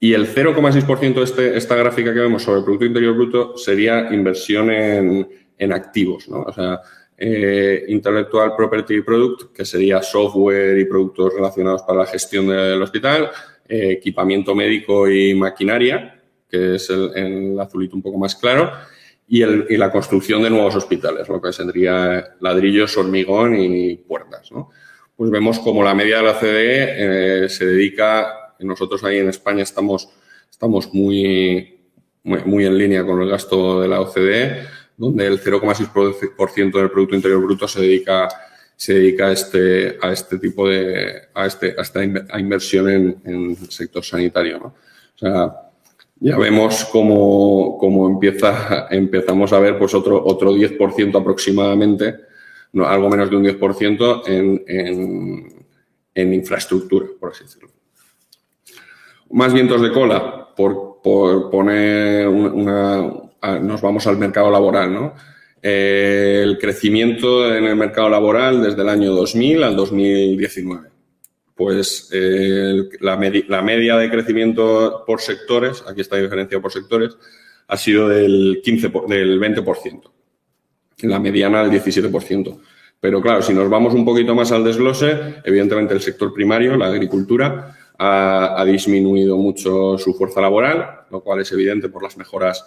[0.00, 4.12] y el 0,6% de este, esta gráfica que vemos sobre el Producto Interior Bruto sería
[4.12, 6.42] inversión en, en activos, ¿no?
[6.42, 6.80] O sea,
[7.20, 13.30] eh, Intellectual Property Product, que sería software y productos relacionados para la gestión del hospital,
[13.68, 18.70] eh, equipamiento médico y maquinaria, que es el, el, azulito un poco más claro,
[19.26, 24.52] y, el, y, la construcción de nuevos hospitales, lo que sería ladrillos, hormigón y puertas.
[24.52, 24.70] ¿no?
[25.16, 29.62] Pues vemos como la media de la CDE eh, se dedica, nosotros ahí en España
[29.62, 30.08] estamos,
[30.92, 31.80] muy,
[32.22, 34.66] muy, en línea con el gasto de la OCDE,
[34.96, 38.28] donde el 0,6% del Producto Interior Bruto se dedica,
[38.74, 43.50] se dedica a, este, a este tipo de, a, este, a esta inversión en, en
[43.50, 44.74] el sector sanitario.
[45.14, 45.68] O sea,
[46.20, 52.16] ya vemos cómo, cómo empieza, empezamos a ver pues otro, otro 10% aproximadamente,
[52.72, 55.66] no, algo menos de un 10% en, en,
[56.14, 57.70] en, infraestructura, por así decirlo.
[59.30, 61.00] Más vientos de cola, por,
[61.50, 63.12] poner una,
[63.60, 65.14] nos vamos al mercado laboral, ¿no?
[65.62, 70.98] Eh, el crecimiento en el mercado laboral desde el año 2000 al 2019
[71.58, 77.16] pues eh, la, media de crecimiento por sectores, aquí está la diferencia por sectores,
[77.66, 80.02] ha sido del, 15, del 20%,
[81.02, 82.60] la mediana del 17%.
[83.00, 86.86] Pero claro, si nos vamos un poquito más al desglose, evidentemente el sector primario, la
[86.86, 92.64] agricultura, ha, ha, disminuido mucho su fuerza laboral, lo cual es evidente por las mejoras,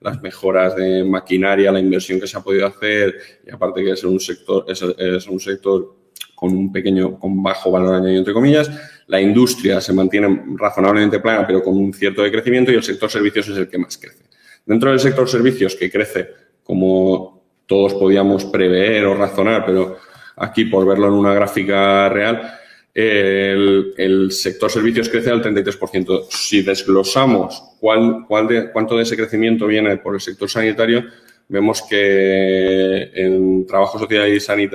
[0.00, 3.16] las mejoras de maquinaria, la inversión que se ha podido hacer,
[3.46, 5.96] y aparte que es un sector, es, un sector
[6.34, 8.70] con un pequeño, con bajo valor añadido, entre comillas.
[9.06, 13.48] La industria se mantiene razonablemente plana, pero con un cierto decrecimiento y el sector servicios
[13.48, 14.24] es el que más crece.
[14.66, 16.28] Dentro del sector servicios, que crece
[16.62, 19.98] como todos podíamos prever o razonar, pero
[20.36, 22.58] aquí por verlo en una gráfica real,
[22.94, 26.26] el, el sector servicios crece al 33%.
[26.30, 31.04] Si desglosamos cuál, cuál de, cuánto de ese crecimiento viene por el sector sanitario,
[31.48, 34.28] vemos que en trabajo social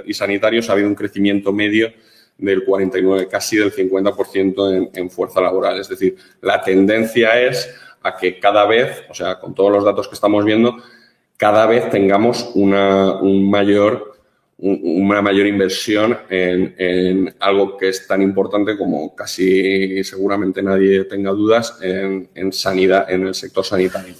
[0.05, 1.91] y sanitarios ha habido un crecimiento medio
[2.37, 5.79] del 49, casi del 50% en, en fuerza laboral.
[5.79, 10.07] Es decir, la tendencia es a que cada vez, o sea, con todos los datos
[10.07, 10.77] que estamos viendo,
[11.37, 14.08] cada vez tengamos una, un mayor,
[14.61, 21.31] una mayor inversión en, en, algo que es tan importante como casi seguramente nadie tenga
[21.31, 24.15] dudas en, en sanidad, en el sector sanitario.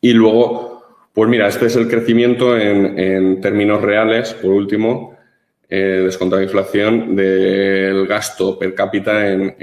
[0.00, 5.18] Y luego, pues mira, este es el crecimiento en, en términos reales, por último,
[5.74, 9.56] eh, descontra inflación, del gasto per cápita en,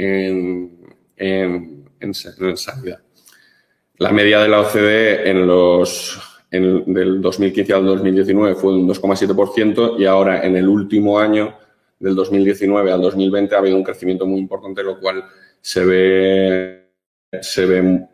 [1.16, 1.84] en,
[2.58, 3.00] sanidad.
[3.98, 6.20] La media de la OCDE en los,
[6.52, 11.56] en, del 2015 al 2019 fue un 2,7% y ahora en el último año,
[12.00, 15.24] del 2019 al 2020, ha habido un crecimiento muy importante, lo cual
[15.62, 16.92] se ve,
[17.42, 18.08] se ve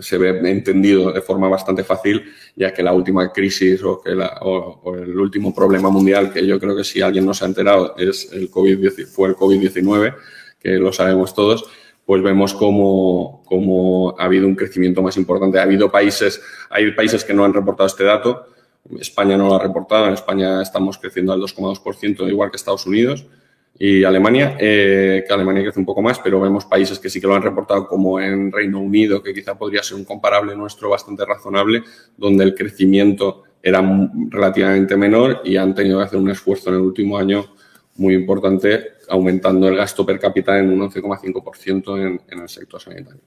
[0.00, 2.24] se ve entendido de forma bastante fácil,
[2.56, 6.44] ya que la última crisis o, que la, o, o el último problema mundial, que
[6.44, 10.14] yo creo que si alguien no se ha enterado es el COVID, fue el COVID-19,
[10.58, 11.70] que lo sabemos todos,
[12.06, 15.58] pues vemos cómo, cómo ha habido un crecimiento más importante.
[15.58, 16.40] Ha habido países,
[16.70, 18.46] hay países que no han reportado este dato,
[18.98, 23.26] España no lo ha reportado, en España estamos creciendo al 2,2%, igual que Estados Unidos,
[23.76, 27.26] y Alemania, eh, que Alemania crece un poco más, pero vemos países que sí que
[27.26, 31.24] lo han reportado, como en Reino Unido, que quizá podría ser un comparable nuestro bastante
[31.24, 31.82] razonable,
[32.16, 33.82] donde el crecimiento era
[34.28, 37.46] relativamente menor y han tenido que hacer un esfuerzo en el último año
[37.96, 43.20] muy importante, aumentando el gasto per cápita en un 11,5% en, el sector sanitario.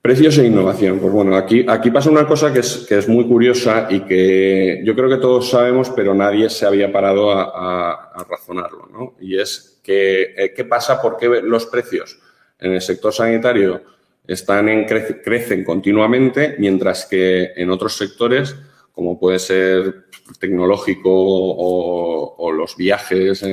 [0.00, 1.00] Precios e innovación.
[1.00, 4.80] Pues bueno, aquí, aquí pasa una cosa que es, que es muy curiosa y que
[4.84, 9.14] yo creo que todos sabemos, pero nadie se había parado a, a, a razonarlo, ¿no?
[9.20, 11.02] Y es que, eh, ¿qué pasa?
[11.02, 12.18] ¿Por qué los precios
[12.58, 13.82] en el sector sanitario
[14.26, 18.56] están en cre crecen continuamente, mientras que en otros sectores,
[18.96, 20.06] como puede ser
[20.40, 23.44] tecnológico o, los viajes,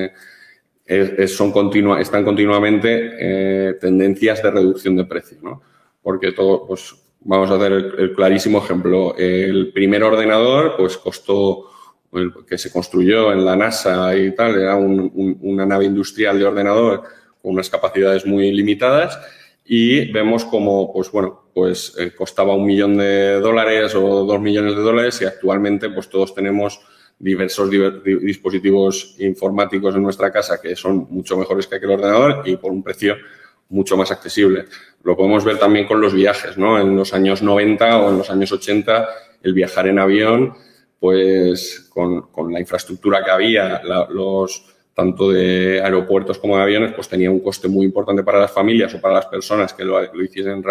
[0.86, 1.52] eh, son
[2.00, 5.62] están continuamente eh, tendencias de reducción de precio, ¿no?
[6.02, 9.18] porque todo, pues vamos a hacer el, clarísimo ejemplo.
[9.18, 11.66] El primer ordenador, pues costó,
[12.48, 16.46] que se construyó en la NASA y tal, era un, un, una nave industrial de
[16.46, 17.04] ordenador
[17.42, 19.20] con unas capacidades muy limitadas
[19.66, 24.76] y vemos como, pues bueno, pues eh, costaba un millón de dólares o dos millones
[24.76, 26.82] de dólares y actualmente pues todos tenemos
[27.20, 32.72] diversos dispositivos informáticos en nuestra casa que son mucho mejores que aquel ordenador y por
[32.72, 33.16] un precio
[33.70, 34.66] mucho más accesible.
[35.04, 36.80] Lo podemos ver también con los viajes, ¿no?
[36.80, 39.08] En los años 90 o en los años 80,
[39.42, 40.54] el viajar en avión,
[41.00, 46.94] pues con, con la infraestructura que había, la, los tanto de aeropuertos como de aviones,
[46.94, 50.00] pues tenía un coste muy importante para las familias o para las personas que lo,
[50.14, 50.64] lo hiciesen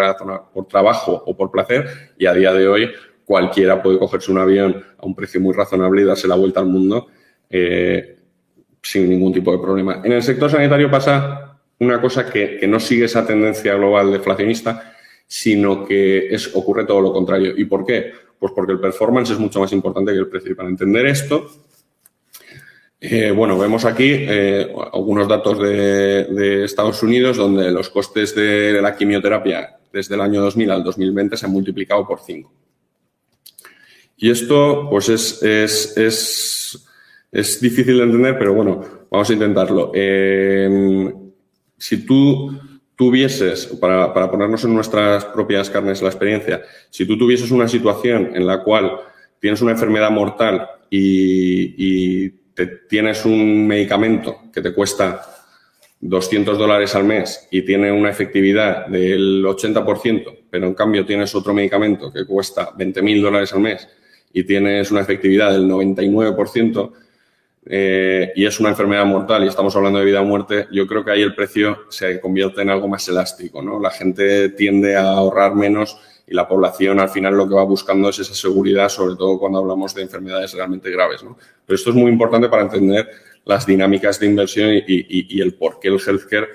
[0.53, 1.85] por trabajo o por placer.
[2.17, 2.89] Y a día de hoy,
[3.25, 6.67] cualquiera puede cogerse un avión a un precio muy razonable y darse la vuelta al
[6.67, 7.07] mundo
[7.49, 8.17] eh,
[8.81, 10.01] sin ningún tipo de problema.
[10.03, 14.93] En el sector sanitario pasa una cosa que, que, no sigue esa tendencia global deflacionista
[15.27, 17.53] sino que es, ocurre todo lo contrario.
[17.57, 18.11] ¿Y por qué?
[18.37, 20.51] Pues porque el performance es mucho más importante que el precio.
[20.51, 21.49] Y para entender esto,
[23.05, 28.95] eh, bueno, vemos aquí eh, algunos datos de, Estados Unidos donde los costes de la
[28.95, 32.49] quimioterapia desde el año 2000 al 2020 se han multiplicado por 5.
[34.15, 36.87] Y esto, pues es, es, es,
[37.29, 38.81] es, difícil de entender, pero bueno,
[39.11, 39.91] vamos a intentarlo.
[41.77, 42.57] si tú
[42.95, 48.31] tuvieses, para, para, ponernos en nuestras propias carnes la experiencia, si tú tuvieses una situación
[48.33, 48.93] en la cual
[49.41, 55.21] tienes una enfermedad mortal y, te, tienes un medicamento que te cuesta
[55.99, 61.53] 200 dólares al mes y tiene una efectividad del 80%, pero en cambio tienes otro
[61.53, 63.87] medicamento que cuesta 20.000 dólares al mes
[64.33, 66.91] y tienes una efectividad del 99%,
[67.65, 71.05] eh, y es una enfermedad mortal y estamos hablando de vida o muerte, yo creo
[71.05, 73.79] que ahí el precio se convierte en algo más elástico, ¿no?
[73.79, 78.09] La gente tiende a ahorrar menos y la población al final lo que va buscando
[78.09, 81.37] es esa seguridad, sobre todo cuando hablamos de enfermedades realmente graves, ¿no?
[81.65, 83.09] Pero esto es muy importante para entender
[83.45, 86.47] las dinámicas de inversión y, el por qué el healthcare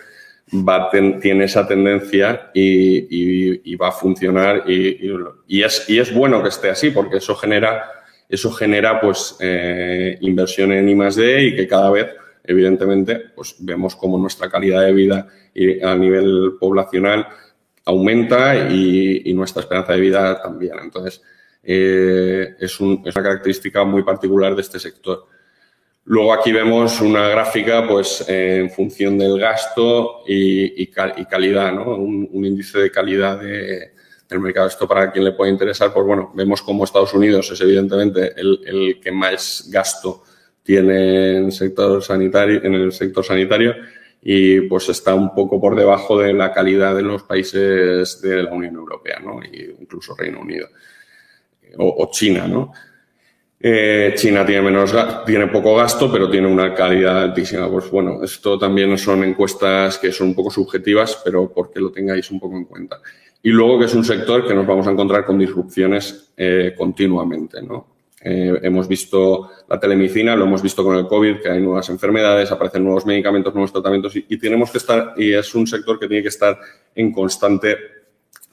[0.52, 6.70] va tiene esa tendencia y, va a funcionar y, es, y es bueno que esté
[6.70, 7.84] así porque eso genera
[8.28, 12.08] eso genera pues eh, inversión en I+D y que cada vez
[12.44, 15.28] evidentemente pues vemos como nuestra calidad de vida
[15.82, 17.26] a nivel poblacional
[17.88, 20.74] aumenta y, nuestra esperanza de vida también.
[20.82, 21.22] Entonces,
[21.62, 25.26] eh, es, una característica muy particular de este sector.
[26.04, 31.96] Luego aquí vemos una gráfica pues en función del gasto y, calidad, ¿no?
[31.96, 33.92] un, índice de calidad de,
[34.28, 34.68] el mercado.
[34.68, 39.00] Esto para quien le puede interesar, pues bueno, vemos como Estados Unidos es evidentemente el,
[39.02, 40.24] que más gasto
[40.62, 43.74] tiene en el sector sanitario
[44.22, 48.52] y pues está un poco por debajo de la calidad de los países de la
[48.52, 49.40] Unión Europea, ¿no?
[49.42, 50.68] Y incluso Reino Unido
[51.76, 52.72] o, China, ¿no?
[53.60, 54.94] Eh, China tiene menos
[55.26, 57.68] tiene poco gasto, pero tiene una calidad altísima.
[57.68, 62.30] Pues bueno, esto también son encuestas que son un poco subjetivas, pero porque lo tengáis
[62.30, 63.00] un poco en cuenta.
[63.42, 67.62] Y luego que es un sector que nos vamos a encontrar con disrupciones eh, continuamente,
[67.62, 67.97] ¿no?
[68.20, 72.50] Eh, hemos visto la telemedicina, lo hemos visto con el COVID, que hay nuevas enfermedades,
[72.50, 76.22] aparecen nuevos medicamentos, nuevos tratamientos y, tenemos que estar, y es un sector que tiene
[76.22, 76.58] que estar
[76.94, 77.76] en constante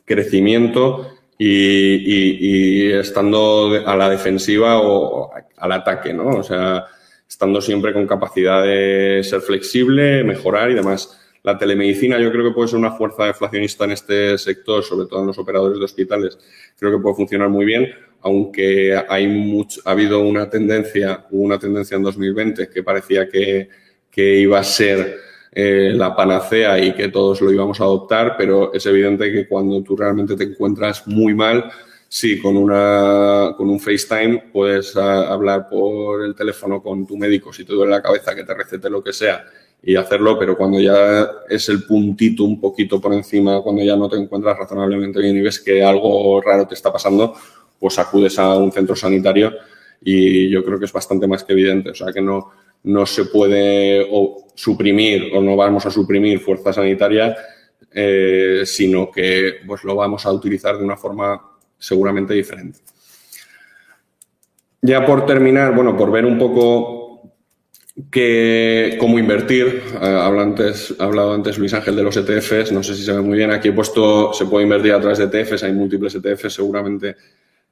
[0.05, 6.27] crecimiento y, estando a la defensiva o al ataque, ¿no?
[6.27, 6.85] O sea,
[7.27, 11.19] estando siempre con capacidad de ser flexible, mejorar y demás.
[11.43, 15.21] La telemedicina yo creo que puede ser una fuerza deflacionista en este sector, sobre todo
[15.21, 16.37] en los operadores de hospitales.
[16.77, 17.87] Creo que puede funcionar muy bien,
[18.25, 23.69] aunque hay mucho, ha habido una tendencia, una tendencia en 2020 que parecía que,
[24.09, 25.19] que iba a ser
[25.51, 29.83] eh, la panacea y que todos lo íbamos a adoptar, pero es evidente que cuando
[29.83, 31.71] tú realmente te encuentras muy mal,
[32.07, 37.53] sí, con, una, con un FaceTime puedes ah, hablar por el teléfono con tu médico
[37.53, 39.45] si te duele la cabeza, que te recete lo que sea
[39.83, 44.09] y hacerlo, pero cuando ya es el puntito un poquito por encima, cuando ya no
[44.09, 47.35] te encuentras razonablemente bien y ves que algo raro te está pasando,
[47.79, 49.53] pues acudes a un centro sanitario
[50.01, 51.89] y yo creo que es bastante más que evidente.
[51.89, 52.51] O sea, que no,
[52.83, 54.07] no se puede
[54.53, 57.35] suprimir o no vamos a suprimir fuerza sanitaria,
[57.91, 61.41] eh, sino que pues, lo vamos a utilizar de una forma
[61.77, 62.79] seguramente diferente.
[64.81, 67.31] Ya por terminar, bueno, por ver un poco
[68.11, 69.81] que cómo invertir.
[70.01, 73.13] Eh, habla antes, ha hablado antes Luis Ángel de los ETFs, no sé si se
[73.13, 73.51] ve muy bien.
[73.51, 77.15] Aquí he puesto, se puede invertir a través de ETFs, hay múltiples ETFs, seguramente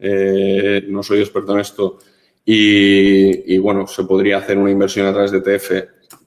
[0.03, 1.99] eh, no soy experto en esto.
[2.45, 5.71] Y, bueno, se podría hacer una inversión a través de ETF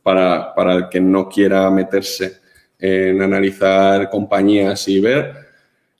[0.02, 2.40] para, para el que no quiera meterse
[2.78, 5.32] en analizar compañías y ver.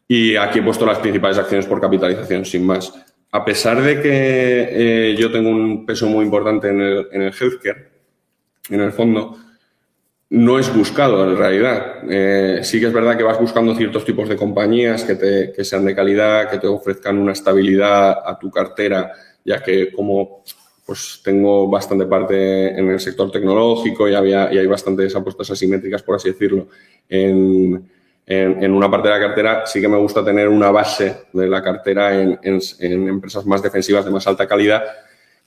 [0.09, 2.93] Y aquí he puesto las principales acciones por capitalización, sin más
[3.37, 7.35] a pesar de que eh, yo tengo un peso muy importante en el, en el,
[7.39, 7.91] healthcare,
[8.71, 9.37] en el fondo,
[10.37, 12.03] no es buscado en realidad.
[12.11, 15.65] Eh, sí que es verdad que vas buscando ciertos tipos de compañías que, te, que
[15.65, 19.13] sean de calidad, que te ofrezcan una estabilidad a tu cartera,
[19.45, 20.43] ya que como
[20.85, 26.03] pues tengo bastante parte en el sector tecnológico y, había, y hay bastantes apuestas asimétricas,
[26.03, 26.69] por así decirlo,
[27.09, 27.91] en,
[28.27, 31.63] en, una parte de la cartera sí que me gusta tener una base de la
[31.63, 32.39] cartera en,
[32.79, 34.85] empresas más defensivas de más alta calidad,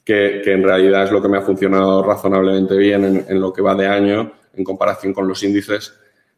[0.04, 3.76] que, en realidad es lo que me ha funcionado razonablemente bien en, lo que va
[3.76, 5.94] de año en comparación con los índices,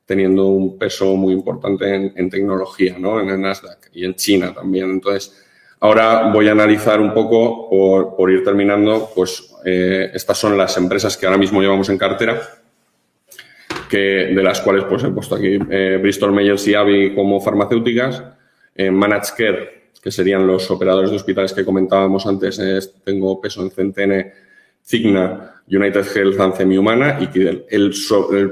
[0.06, 3.20] teniendo un peso muy importante en, tecnología, ¿no?
[3.20, 4.90] en el Nasdaq y en China también.
[4.90, 5.46] Entonces,
[5.80, 7.70] ahora voy a analizar un poco,
[8.18, 12.42] por, ir terminando, pues eh, estas son las empresas que ahora mismo llevamos en cartera
[13.90, 13.98] que,
[14.34, 18.24] de las cuales pues he puesto aquí eh, Bristol Myers y Abbey como farmacéuticas,
[18.76, 22.60] eh, Managed Care, que serían los operadores de hospitales que comentábamos antes,
[23.04, 24.34] tengo peso en Centene,
[24.84, 27.94] Cigna, United Health, Anthem Humana y que el,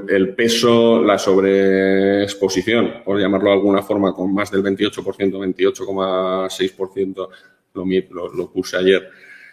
[0.08, 7.28] el, peso, la sobreexposición, por llamarlo de alguna forma, con más del 28%, 28,6%,
[7.74, 9.10] lo, lo, lo puse ayer,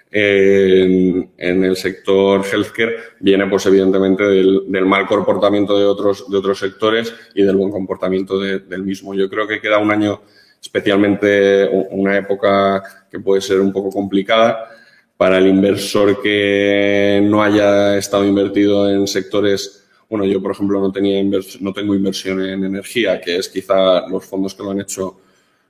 [0.10, 7.14] en, el sector healthcare viene pues evidentemente del, mal comportamiento de otros, de otros sectores
[7.36, 9.14] y del buen comportamiento del mismo.
[9.14, 10.22] Yo creo que queda un año
[10.62, 14.70] especialmente una época que puede ser un poco complicada
[15.18, 20.92] para el inversor que no haya estado invertido en sectores bueno, yo por ejemplo no
[20.92, 21.22] tenía
[21.60, 25.20] no tengo inversión en energía, que es quizá los fondos que lo han hecho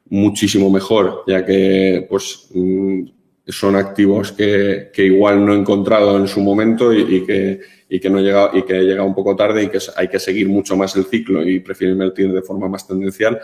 [0.09, 3.01] muchísimo mejor, ya que pues mm,
[3.47, 8.09] son activos que, que, igual no he encontrado en su momento y, que, y que
[8.09, 10.95] no llega, y que llega un poco tarde y que hay que seguir mucho más
[10.95, 13.39] el ciclo y prefiero invertir de forma más tendencial.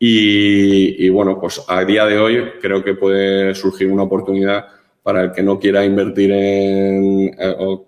[0.00, 4.66] Y, y, bueno, pues a día de hoy creo que puede surgir una oportunidad
[5.02, 7.86] para el que no quiera invertir en, eh, o,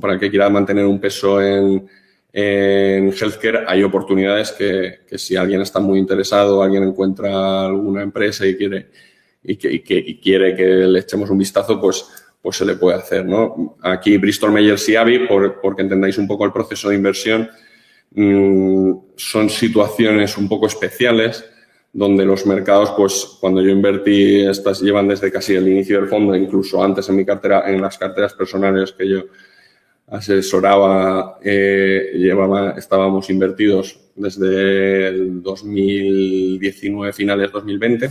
[0.00, 1.86] para el que quiera mantener un peso en,
[2.32, 8.46] en healthcare hay oportunidades que, que, si alguien está muy interesado, alguien encuentra alguna empresa
[8.46, 8.88] y quiere
[9.46, 12.04] y que, quiere que le echemos un vistazo, pues,
[12.42, 13.24] pues se le puede hacer.
[13.24, 13.76] ¿no?
[13.80, 17.48] Aquí Bristol Myers y Avi, por, porque entendáis un poco el proceso de inversión,
[18.10, 21.44] mmm, son situaciones un poco especiales
[21.96, 26.36] donde los mercados, pues cuando yo invertí, estas llevan desde casi el inicio del fondo,
[26.36, 29.22] incluso antes en mi cartera, en las carteras personales que yo
[30.08, 38.10] asesoraba, eh, llevaba, estábamos invertidos desde el 2019, finales 2020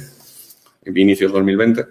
[0.94, 1.86] inicios 2020.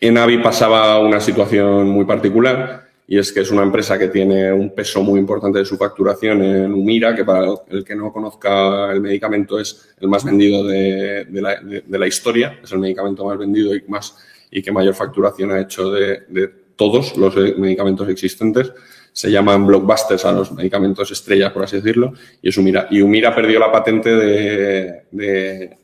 [0.00, 4.52] En Avi pasaba una situación muy particular y es que es una empresa que tiene
[4.52, 8.92] un peso muy importante de su facturación en Humira, que para el que no conozca
[8.92, 13.36] el medicamento es el más vendido de, la, de, la, historia, es el medicamento más
[13.36, 18.72] vendido y, que mayor facturación ha hecho de, de todos los medicamentos existentes.
[19.12, 22.88] Se llaman blockbusters a los medicamentos estrellas, por así decirlo, y es Humira.
[22.90, 25.76] Y Humira perdió la patente de,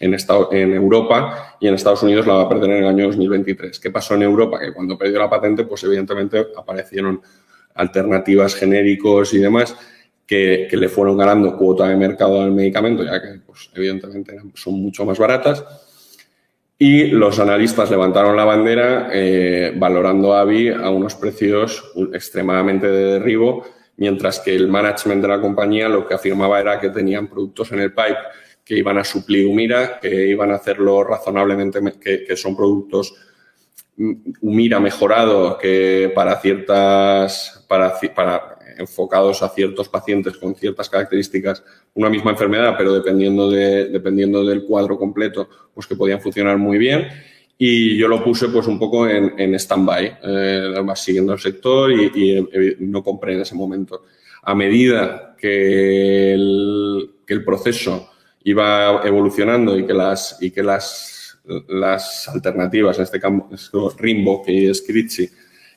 [0.00, 0.16] en,
[0.52, 3.78] en Europa y en Estados Unidos la va a perder en el año 2023.
[3.78, 4.58] ¿Qué pasó en Europa?
[4.58, 7.20] Que cuando perdió la patente, pues evidentemente aparecieron
[7.74, 9.76] alternativas genéricos y demás
[10.26, 15.04] que, le fueron ganando cuota de mercado al medicamento, ya que pues, evidentemente son mucho
[15.04, 15.64] más baratas.
[16.78, 23.14] Y los analistas levantaron la bandera eh, valorando a AVI a unos precios extremadamente de
[23.14, 27.72] derribo, mientras que el management de la compañía lo que afirmaba era que tenían productos
[27.72, 28.16] en el pipe
[28.70, 33.12] que iban a suplir Humira, que iban a hacerlo razonablemente, que, son productos
[34.42, 37.98] Humira mejorado, que para ciertas, para,
[38.78, 41.64] enfocados a ciertos pacientes con ciertas características,
[41.94, 46.78] una misma enfermedad, pero dependiendo, de, dependiendo del cuadro completo, pues que podían funcionar muy
[46.78, 47.08] bien.
[47.58, 52.04] Y yo lo puse pues un poco en, en stand-by, eh, siguiendo el sector y,
[52.14, 54.04] y, no compré en ese momento.
[54.44, 58.10] A medida que el proceso
[58.44, 61.38] iba evolucionando y que las, y que las,
[61.68, 65.28] las alternativas, en este caso Rimbo y Scritchy,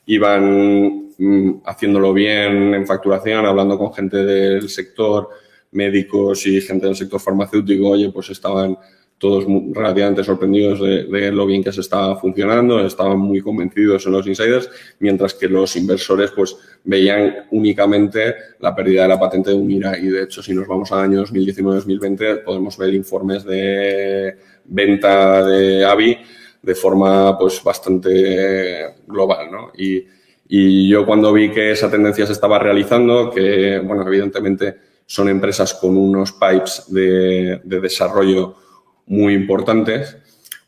[0.06, 5.28] iban mm, haciéndolo bien en facturación, hablando con gente del sector,
[5.72, 8.76] médicos y gente del sector farmacéutico, oye, pues estaban
[9.18, 14.26] todos relativamente sorprendidos de, lo bien que se estaba funcionando, estaban muy convencidos en los
[14.26, 19.96] insiders, mientras que los inversores pues veían únicamente la pérdida de la patente de Umira
[19.98, 25.84] y de hecho si nos vamos al año 2019-2020 podemos ver informes de venta de
[25.84, 26.18] AVI
[26.62, 29.70] de forma pues bastante global, ¿no?
[29.76, 30.04] Y,
[30.48, 35.74] y yo cuando vi que esa tendencia se estaba realizando, que bueno, evidentemente son empresas
[35.74, 38.63] con unos pipes de, de desarrollo
[39.06, 40.16] muy importantes,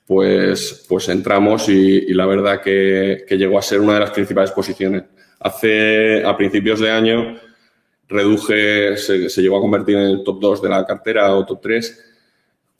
[0.06, 5.04] pues, pues entramos y, la verdad que, llegó a ser una de las principales posiciones.
[5.40, 7.36] Hace, a principios de año,
[8.08, 11.60] reduje, se, se llegó a convertir en el top 2 de la cartera o top
[11.60, 12.04] 3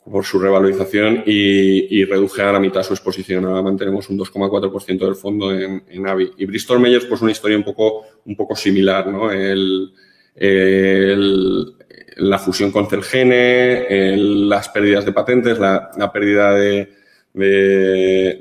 [0.09, 3.45] por su revalorización y, reduje a la mitad su exposición.
[3.45, 6.31] Ahora mantenemos un 2,4% del fondo en, en AVI.
[6.37, 9.31] Y Bristol Myers, pues una historia un poco, un poco similar, ¿no?
[9.31, 9.91] el,
[10.35, 11.75] el
[12.17, 16.89] la fusión con Celgene, las pérdidas de patentes, la, pérdida de,
[17.33, 18.37] de,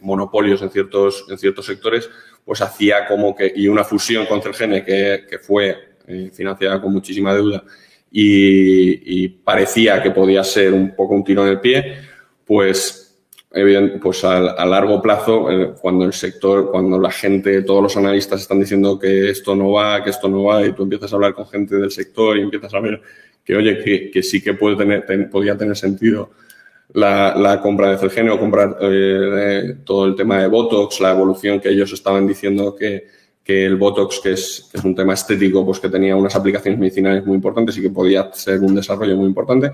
[0.00, 2.08] monopolios en ciertos, en ciertos sectores,
[2.44, 5.76] pues hacía como que, y una fusión con Celgene que, que fue
[6.06, 7.64] eh, financiada con muchísima deuda
[8.10, 11.98] y, parecía que podía ser un poco un tiro en el pie,
[12.46, 13.07] pues
[13.50, 18.60] pues a, largo plazo, eh, cuando el sector, cuando la gente, todos los analistas están
[18.60, 21.46] diciendo que esto no va, que esto no va, y tú empiezas a hablar con
[21.46, 23.00] gente del sector y empiezas a ver
[23.44, 26.30] que, oye, que, sí que puede tener, podría tener sentido
[26.92, 31.70] la, compra de Celgene o comprar eh, todo el tema de Botox, la evolución que
[31.70, 33.06] ellos estaban diciendo que,
[33.42, 36.78] que el Botox, que es, que es, un tema estético, pues que tenía unas aplicaciones
[36.78, 39.72] medicinales muy importantes y que podía ser un desarrollo muy importante,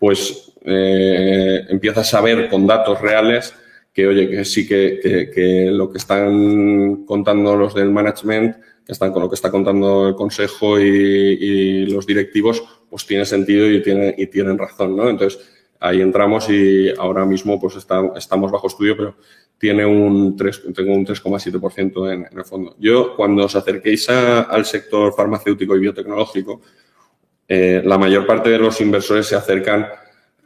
[0.00, 3.54] pues eh, empiezas a ver con datos reales
[3.92, 9.22] que, oye, que sí que, lo que están contando los del management, que están con
[9.22, 14.26] lo que está contando el consejo y, los directivos, pues tiene sentido y, tiene, y
[14.28, 15.06] tienen razón, ¿no?
[15.10, 15.38] Entonces,
[15.78, 19.16] ahí entramos y ahora mismo pues estamos bajo estudio, pero
[19.58, 22.74] tiene un 3, tengo un 3,7% en, en, el fondo.
[22.78, 26.62] Yo, cuando os acerquéis al sector farmacéutico y biotecnológico,
[27.52, 29.88] eh, la mayor parte de los inversores se acercan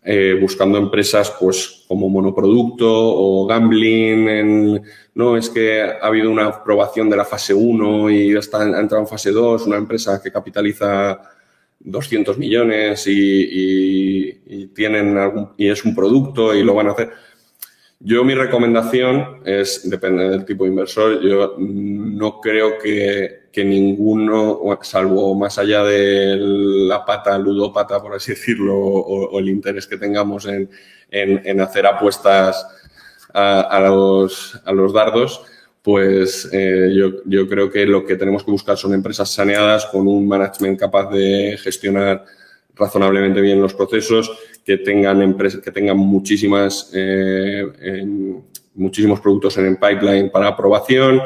[0.03, 4.29] eh, buscando empresas pues como monoproducto o gambling.
[4.31, 4.83] En,
[5.15, 9.03] no, es que ha habido una aprobación de la fase 1 y está, ha entrado
[9.03, 11.21] en fase 2, una empresa que capitaliza
[11.79, 17.13] 200 millones y, tienen y es un producto y lo van a hacer.
[18.01, 25.35] Yo mi recomendación es, depende del tipo de inversor, yo no creo que, ninguno, salvo
[25.35, 31.61] más allá de la pata ludópata, por así decirlo, o, el interés que tengamos en,
[31.61, 32.67] hacer apuestas
[33.33, 35.43] a, los, a los dardos,
[35.81, 40.09] pues eh, yo, yo, creo que lo que tenemos que buscar son empresas saneadas con
[40.09, 42.25] un management capaz de gestionar
[42.75, 44.31] razonablemente bien los procesos,
[44.65, 48.05] que tengan empresas, que tengan muchísimas, eh,
[48.75, 51.21] muchísimos productos en el pipeline para aprobación,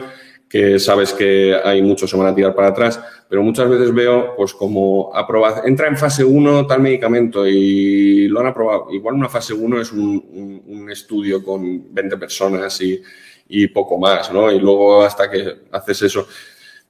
[0.49, 4.34] que sabes que hay muchos se van a tirar para atrás, pero muchas veces veo,
[4.36, 8.88] pues como aprobado, entra en fase 1 tal medicamento y lo han aprobado.
[8.90, 13.03] Igual una fase 1 es un, un estudio con 20 personas y
[13.49, 14.53] y poco más, ¿no?
[14.53, 16.28] Y luego hasta que haces eso,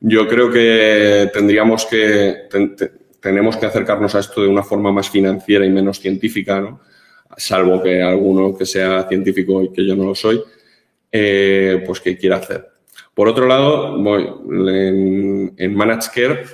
[0.00, 2.48] yo creo que tendríamos que,
[3.28, 6.80] tenemos que acercarnos a esto de una forma más financiera y menos científica, ¿no?
[7.36, 10.42] Salvo que alguno que sea científico y que yo no lo soy,
[11.12, 12.66] eh, pues que quiera hacer.
[13.12, 14.22] Por otro lado, voy
[14.72, 16.44] en, en Managed Care,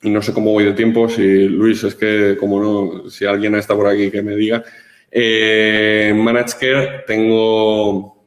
[0.00, 3.56] y no sé cómo voy de tiempo, si Luis, es que como no, si alguien
[3.56, 4.62] está por aquí que me diga,
[5.10, 8.24] eh, en Managed Care tengo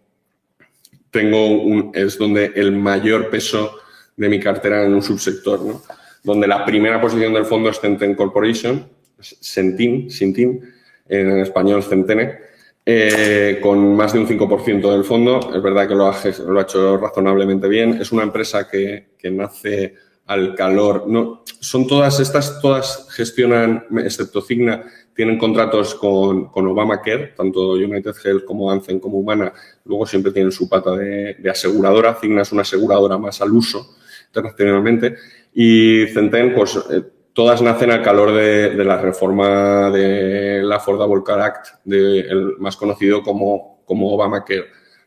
[1.12, 3.78] tengo un, es donde el mayor peso
[4.18, 5.82] de mi cartera en un subsector, ¿no?
[6.26, 8.90] Donde la primera posición del fondo es Centen Corporation,
[9.22, 10.60] Centin, Sintin,
[11.08, 12.40] en español Centene,
[12.86, 15.52] eh, con más de un 5% del fondo.
[15.56, 18.02] Es verdad que lo ha, hecho razonablemente bien.
[18.02, 19.96] Es una empresa que, nace
[20.26, 21.06] al calor.
[21.08, 24.84] No, son todas estas, todas gestionan, excepto Cigna,
[25.16, 29.54] tienen contratos con, con Obamacare, tanto United Health como Anthem como Humana,
[29.86, 32.16] luego siempre tienen su pata de, aseguradora.
[32.16, 33.96] Cigna es una aseguradora más al uso
[34.28, 35.16] internacionalmente.
[35.58, 37.02] Y Centen, pues eh,
[37.32, 42.76] todas nacen al calor de, la reforma de la Affordable Care Act, de, el más
[42.76, 44.66] conocido como, como Obamacare.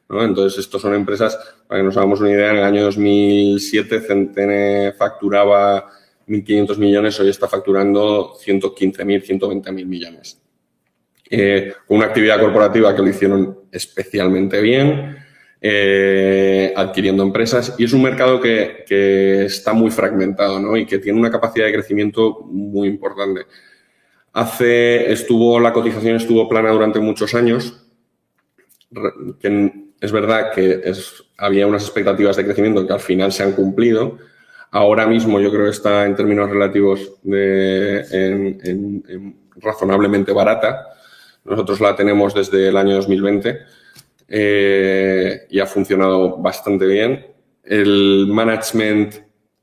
[0.09, 4.95] Entonces, estos son empresas, para que nos hagamos una idea, en el año 2007 Centene
[4.97, 5.87] facturaba
[6.27, 10.41] 1.500 millones, hoy está facturando 115.000, 120.000 millones.
[11.29, 15.19] Eh, una actividad corporativa que lo hicieron especialmente bien,
[15.61, 20.77] eh, adquiriendo empresas, y es un mercado que, que, está muy fragmentado ¿no?
[20.77, 23.47] y que tiene una capacidad de crecimiento muy importante.
[24.33, 27.85] Hace, estuvo, la cotización estuvo plana durante muchos años,
[30.01, 30.81] es verdad que
[31.37, 34.19] había unas expectativas de crecimiento que al final se han cumplido,
[34.71, 40.89] Ahora mismo yo creo que está en términos relativos de, en, razonablemente barata.
[41.45, 43.61] Nosotros la tenemos desde el año 2020
[44.29, 47.27] eh, y ha funcionado bastante bien.
[47.65, 49.15] El management,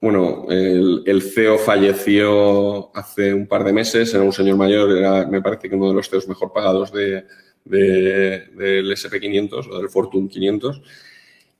[0.02, 5.42] bueno, el, CEO falleció hace un par de meses, era un señor mayor, era, me
[5.42, 7.26] parece que uno de los CEOs mejor pagados de,
[7.64, 10.82] del SP500 o del Fortune 500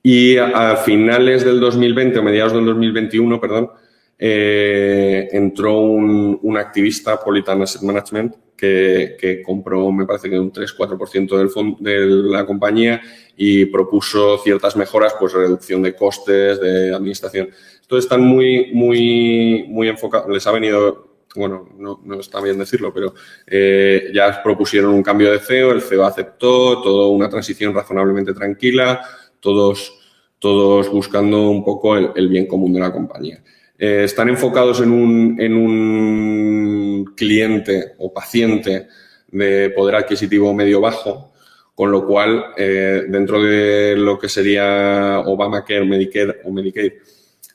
[0.02, 3.70] y a, finales del 2020 o mediados del 2021, perdón,
[4.18, 10.52] eh, entró un, un, activista, Politan Asset Management, que, que, compró, me parece que un
[10.52, 13.00] 3-4% del de la compañía
[13.36, 17.50] y propuso ciertas mejoras, pues reducción de costes, de administración.
[17.82, 22.92] Entonces están muy, muy, muy enfocados, les ha venido, bueno, no, no está bien decirlo,
[22.92, 23.14] pero
[23.46, 29.02] eh, ya propusieron un cambio de CEO, el CEO aceptó, toda una transición razonablemente tranquila,
[29.40, 29.96] todos
[30.38, 33.42] todos buscando un poco el, bien común de la compañía.
[33.78, 38.88] Eh, están enfocados en un, en un cliente o paciente
[39.28, 41.32] de poder adquisitivo medio bajo,
[41.74, 46.92] con lo cual, eh, dentro de lo que sería Obamacare, Medicare o Medicaid,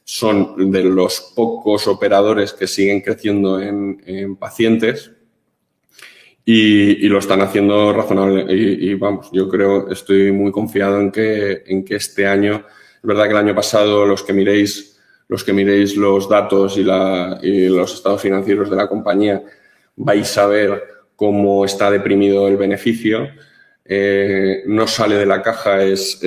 [0.04, 5.12] son de los pocos operadores que siguen creciendo en, pacientes
[6.46, 8.46] y, lo están haciendo razonable.
[8.54, 12.66] Y, vamos, yo creo, estoy muy confiado en que, en que este año,
[12.96, 14.91] es verdad que el año pasado los que miréis,
[15.32, 19.42] los que miréis los datos y, los estados financieros de la compañía,
[19.96, 20.84] vais a ver
[21.16, 23.30] cómo está deprimido el beneficio.
[23.86, 26.20] Eh, no sale de la caja, es,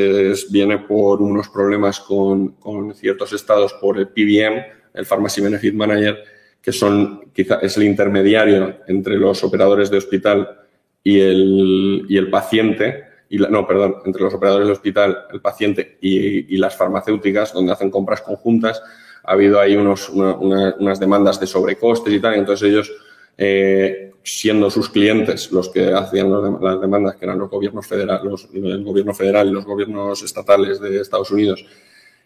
[0.51, 2.57] viene por unos problemas con,
[2.95, 6.25] ciertos estados por el PBM, el Pharmacy Benefit Manager,
[6.63, 10.61] que son quizá es el intermediario entre los operadores de hospital
[11.03, 16.77] y el paciente, y no, perdón, entre los operadores de hospital, el paciente y, las
[16.77, 18.83] farmacéuticas, donde hacen compras conjuntas.
[19.25, 22.93] Ha habido ahí unos, unas demandas de sobrecostes y tal, entonces ellos
[23.37, 28.83] eh, siendo sus clientes los que hacían las demandas, que eran los gobiernos federales, el
[28.83, 31.64] gobierno federal y los gobiernos estatales de Estados Unidos,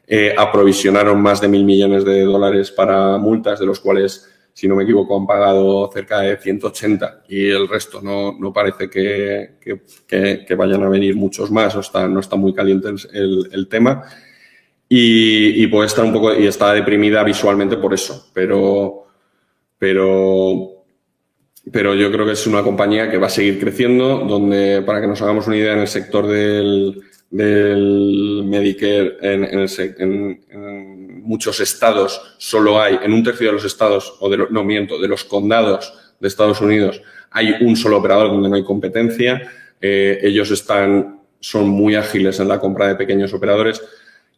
[0.07, 4.74] eh, aprovisionaron más de mil millones de dólares para multas, de los cuales, si no
[4.74, 10.54] me equivoco, han pagado cerca de 180 y el resto no, no parece que, que,
[10.56, 14.02] vayan a venir muchos más, o está, no está muy caliente el, el tema.
[14.88, 19.06] Y, y, puede estar un poco, y está deprimida visualmente por eso, pero,
[19.78, 20.78] pero
[21.70, 25.06] pero yo creo que es una compañía que va a seguir creciendo, donde, para que
[25.06, 27.00] nos hagamos una idea, en el sector del,
[27.30, 30.40] del Medicare, en, en, en,
[31.29, 35.24] muchos estados solo hay, en un tercio de los estados, o no miento, de los
[35.24, 39.53] condados de Estados Unidos, hay un solo operador donde no hay competencia.
[39.79, 43.83] Eh, ellos están, son muy ágiles en la compra de pequeños operadores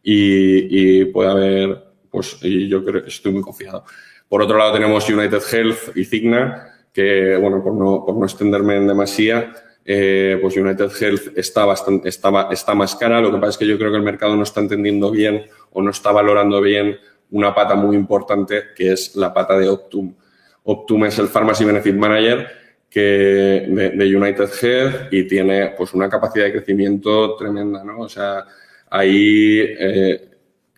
[0.02, 3.84] y, y puede haber, pues, y yo creo que estoy muy confiado.
[4.28, 8.76] Por otro lado, tenemos United Health y Cigna, que, bueno, por no, por no extenderme
[8.76, 9.52] en demasía,
[9.92, 13.20] eh, pues United Health está, bastante, está, está más cara.
[13.20, 15.82] Lo que pasa es que yo creo que el mercado no está entendiendo bien o
[15.82, 16.96] no está valorando bien
[17.32, 20.14] una pata muy importante que es la pata de Optum.
[20.62, 22.46] Optum es el Pharmacy Benefit Manager
[22.88, 23.66] que
[23.96, 27.98] de, United Health y tiene pues una capacidad de crecimiento tremenda, ¿no?
[27.98, 28.44] O sea,
[28.90, 30.28] ahí eh,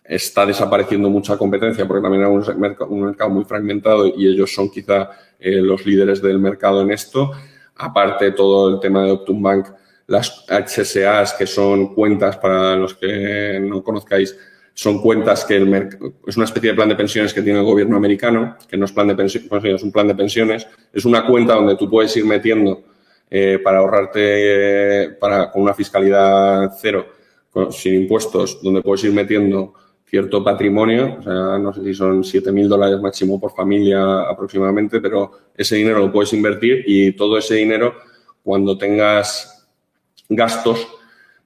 [0.05, 5.11] está desapareciendo mucha competencia porque también es un mercado muy fragmentado y ellos son quizá
[5.39, 7.33] eh, los líderes del mercado en esto.
[7.83, 9.67] Aparte, todo el tema de Optum Bank,
[10.07, 14.37] las HSAs, que son cuentas para los que no conozcáis,
[14.73, 15.89] son cuentas que el
[16.27, 18.93] es una especie de plan de pensiones que tiene el gobierno americano, que no es
[18.93, 22.25] plan de pensiones, es un plan de pensiones, es una cuenta donde tú puedes ir
[22.25, 22.85] metiendo
[23.29, 27.07] eh, para ahorrarte para, con una fiscalidad cero,
[27.71, 29.75] sin impuestos, donde puedes ir metiendo
[30.13, 35.31] cierto patrimonio, o sea, no sé si son 7.000 dólares máximo por familia aproximadamente, pero
[35.57, 37.95] ese dinero lo puedes invertir y todo ese dinero,
[38.45, 39.67] cuando tengas
[40.29, 40.87] gastos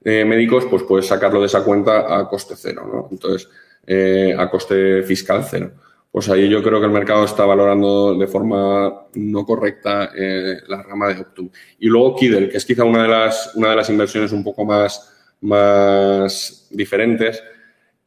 [0.03, 3.07] eh, médicos, pues puedes sacarlo de esa cuenta a coste cero, ¿no?
[3.09, 3.49] Entonces,
[3.85, 5.71] eh, a coste fiscal cero.
[6.11, 10.83] Pues ahí yo creo que el mercado está valorando de forma no correcta eh, la
[10.83, 11.49] rama de Optum.
[11.79, 14.65] Y luego Kidel, que es quizá una de las, una de las inversiones un poco
[14.65, 17.41] más, más diferentes,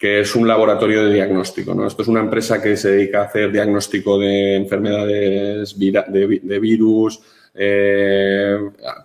[0.00, 1.74] que es un laboratorio de diagnóstico.
[1.74, 1.86] ¿no?
[1.86, 7.20] Esto es una empresa que se dedica a hacer diagnóstico de enfermedades de, virus,
[7.54, 8.56] eh,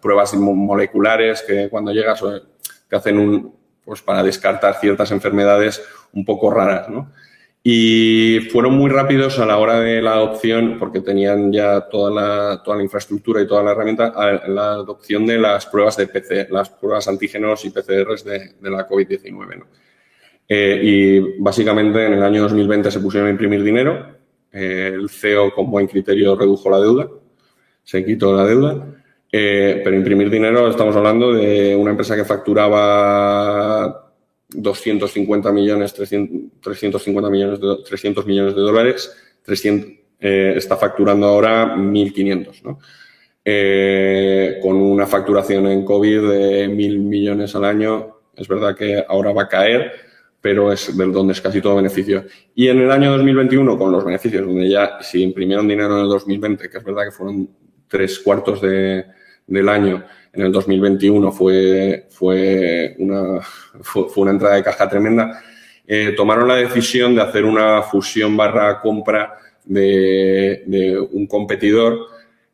[0.01, 2.23] pruebas moleculares que cuando llegas
[2.87, 5.83] te hacen un, pues para descartar ciertas enfermedades
[6.13, 6.87] un poco raras.
[6.87, 7.11] ¿no?
[7.61, 12.63] Y fueron muy rápidos a la hora de la adopción, porque tenían ya toda la,
[12.63, 14.13] toda la infraestructura y toda la herramienta,
[14.47, 18.87] la adopción de las pruebas de PC, las pruebas antígenos y PCRs de, de la
[18.87, 19.57] COVID-19.
[19.57, 19.65] ¿no?
[20.47, 24.15] Eh, y básicamente en el año 2020 se pusieron a imprimir dinero.
[24.51, 27.09] Eh, el CEO con buen criterio redujo la deuda,
[27.83, 28.87] se quitó la deuda.
[29.31, 34.13] Eh, pero imprimir dinero, estamos hablando de una empresa que facturaba
[34.49, 42.79] 250 millones, 350 millones de, 300 millones de dólares, 300, está facturando ahora 1.500, ¿no?
[44.61, 48.19] con una facturación en COVID de 1.000 millones al año.
[48.35, 50.05] Es verdad que ahora va a caer,
[50.45, 52.23] pero es del donde es casi todo beneficio.
[52.53, 56.07] Y en el año 2021, con los beneficios, donde ya si imprimieron dinero en el
[56.07, 57.49] 2020, que es verdad que fueron
[57.87, 59.05] tres cuartos de,
[59.47, 65.41] del año, en el 2021 fue, fue, una, fue, una entrada de caja tremenda,
[65.87, 69.33] eh, tomaron la decisión de hacer una fusión barra compra
[69.63, 72.01] de, de un competidor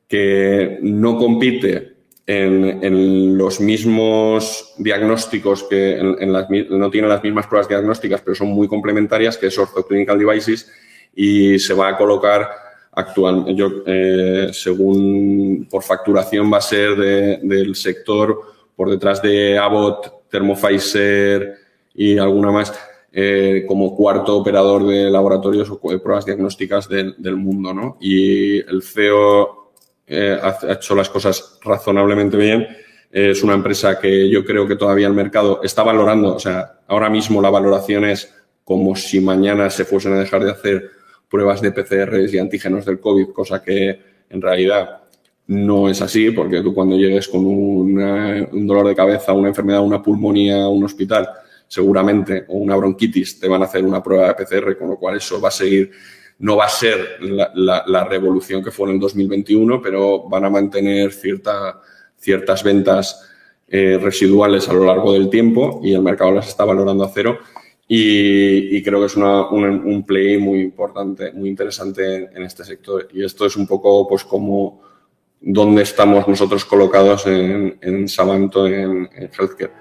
[0.07, 1.95] que no compite
[2.27, 8.49] en, los mismos diagnósticos que en, las, no tienen las mismas pruebas diagnósticas, pero son
[8.49, 10.71] muy complementarias, que es Ortho Clinical Devices,
[11.15, 12.49] y se va a colocar
[12.93, 18.41] actual, yo, eh, según por facturación va a ser del sector
[18.75, 21.55] por detrás de Abbott, Thermo Fisher
[21.93, 22.73] y alguna más,
[23.13, 27.73] eh, como cuarto operador de laboratorios o de pruebas diagnósticas del, mundo.
[27.73, 27.97] ¿no?
[27.99, 29.60] Y el CEO
[30.07, 32.67] eh, ha hecho las cosas razonablemente bien.
[33.11, 36.35] Es una empresa que yo creo que todavía el mercado está valorando.
[36.35, 38.33] O sea, ahora mismo la valoración es
[38.63, 40.89] como si mañana se fuesen a dejar de hacer
[41.29, 43.99] pruebas de PCRs y antígenos del COVID, cosa que
[44.29, 45.01] en realidad
[45.47, 50.01] no es así, porque tú cuando llegues con un dolor de cabeza, una enfermedad, una
[50.01, 51.27] pulmonía un hospital,
[51.67, 55.17] seguramente, o una bronquitis, te van a hacer una prueba de PCR, con lo cual
[55.17, 55.91] eso va a seguir,
[56.41, 61.13] no va a ser la, revolución que fue en el 2021, pero van a mantener
[61.13, 61.79] cierta,
[62.17, 63.29] ciertas ventas
[63.67, 67.37] eh, residuales a lo largo del tiempo y el mercado las está valorando a cero.
[67.87, 73.07] Y, creo que es un, play muy importante, muy interesante en, este sector.
[73.13, 74.81] Y esto es un poco pues como
[75.41, 79.80] dónde estamos nosotros colocados en, en Samanto, en, en Healthcare.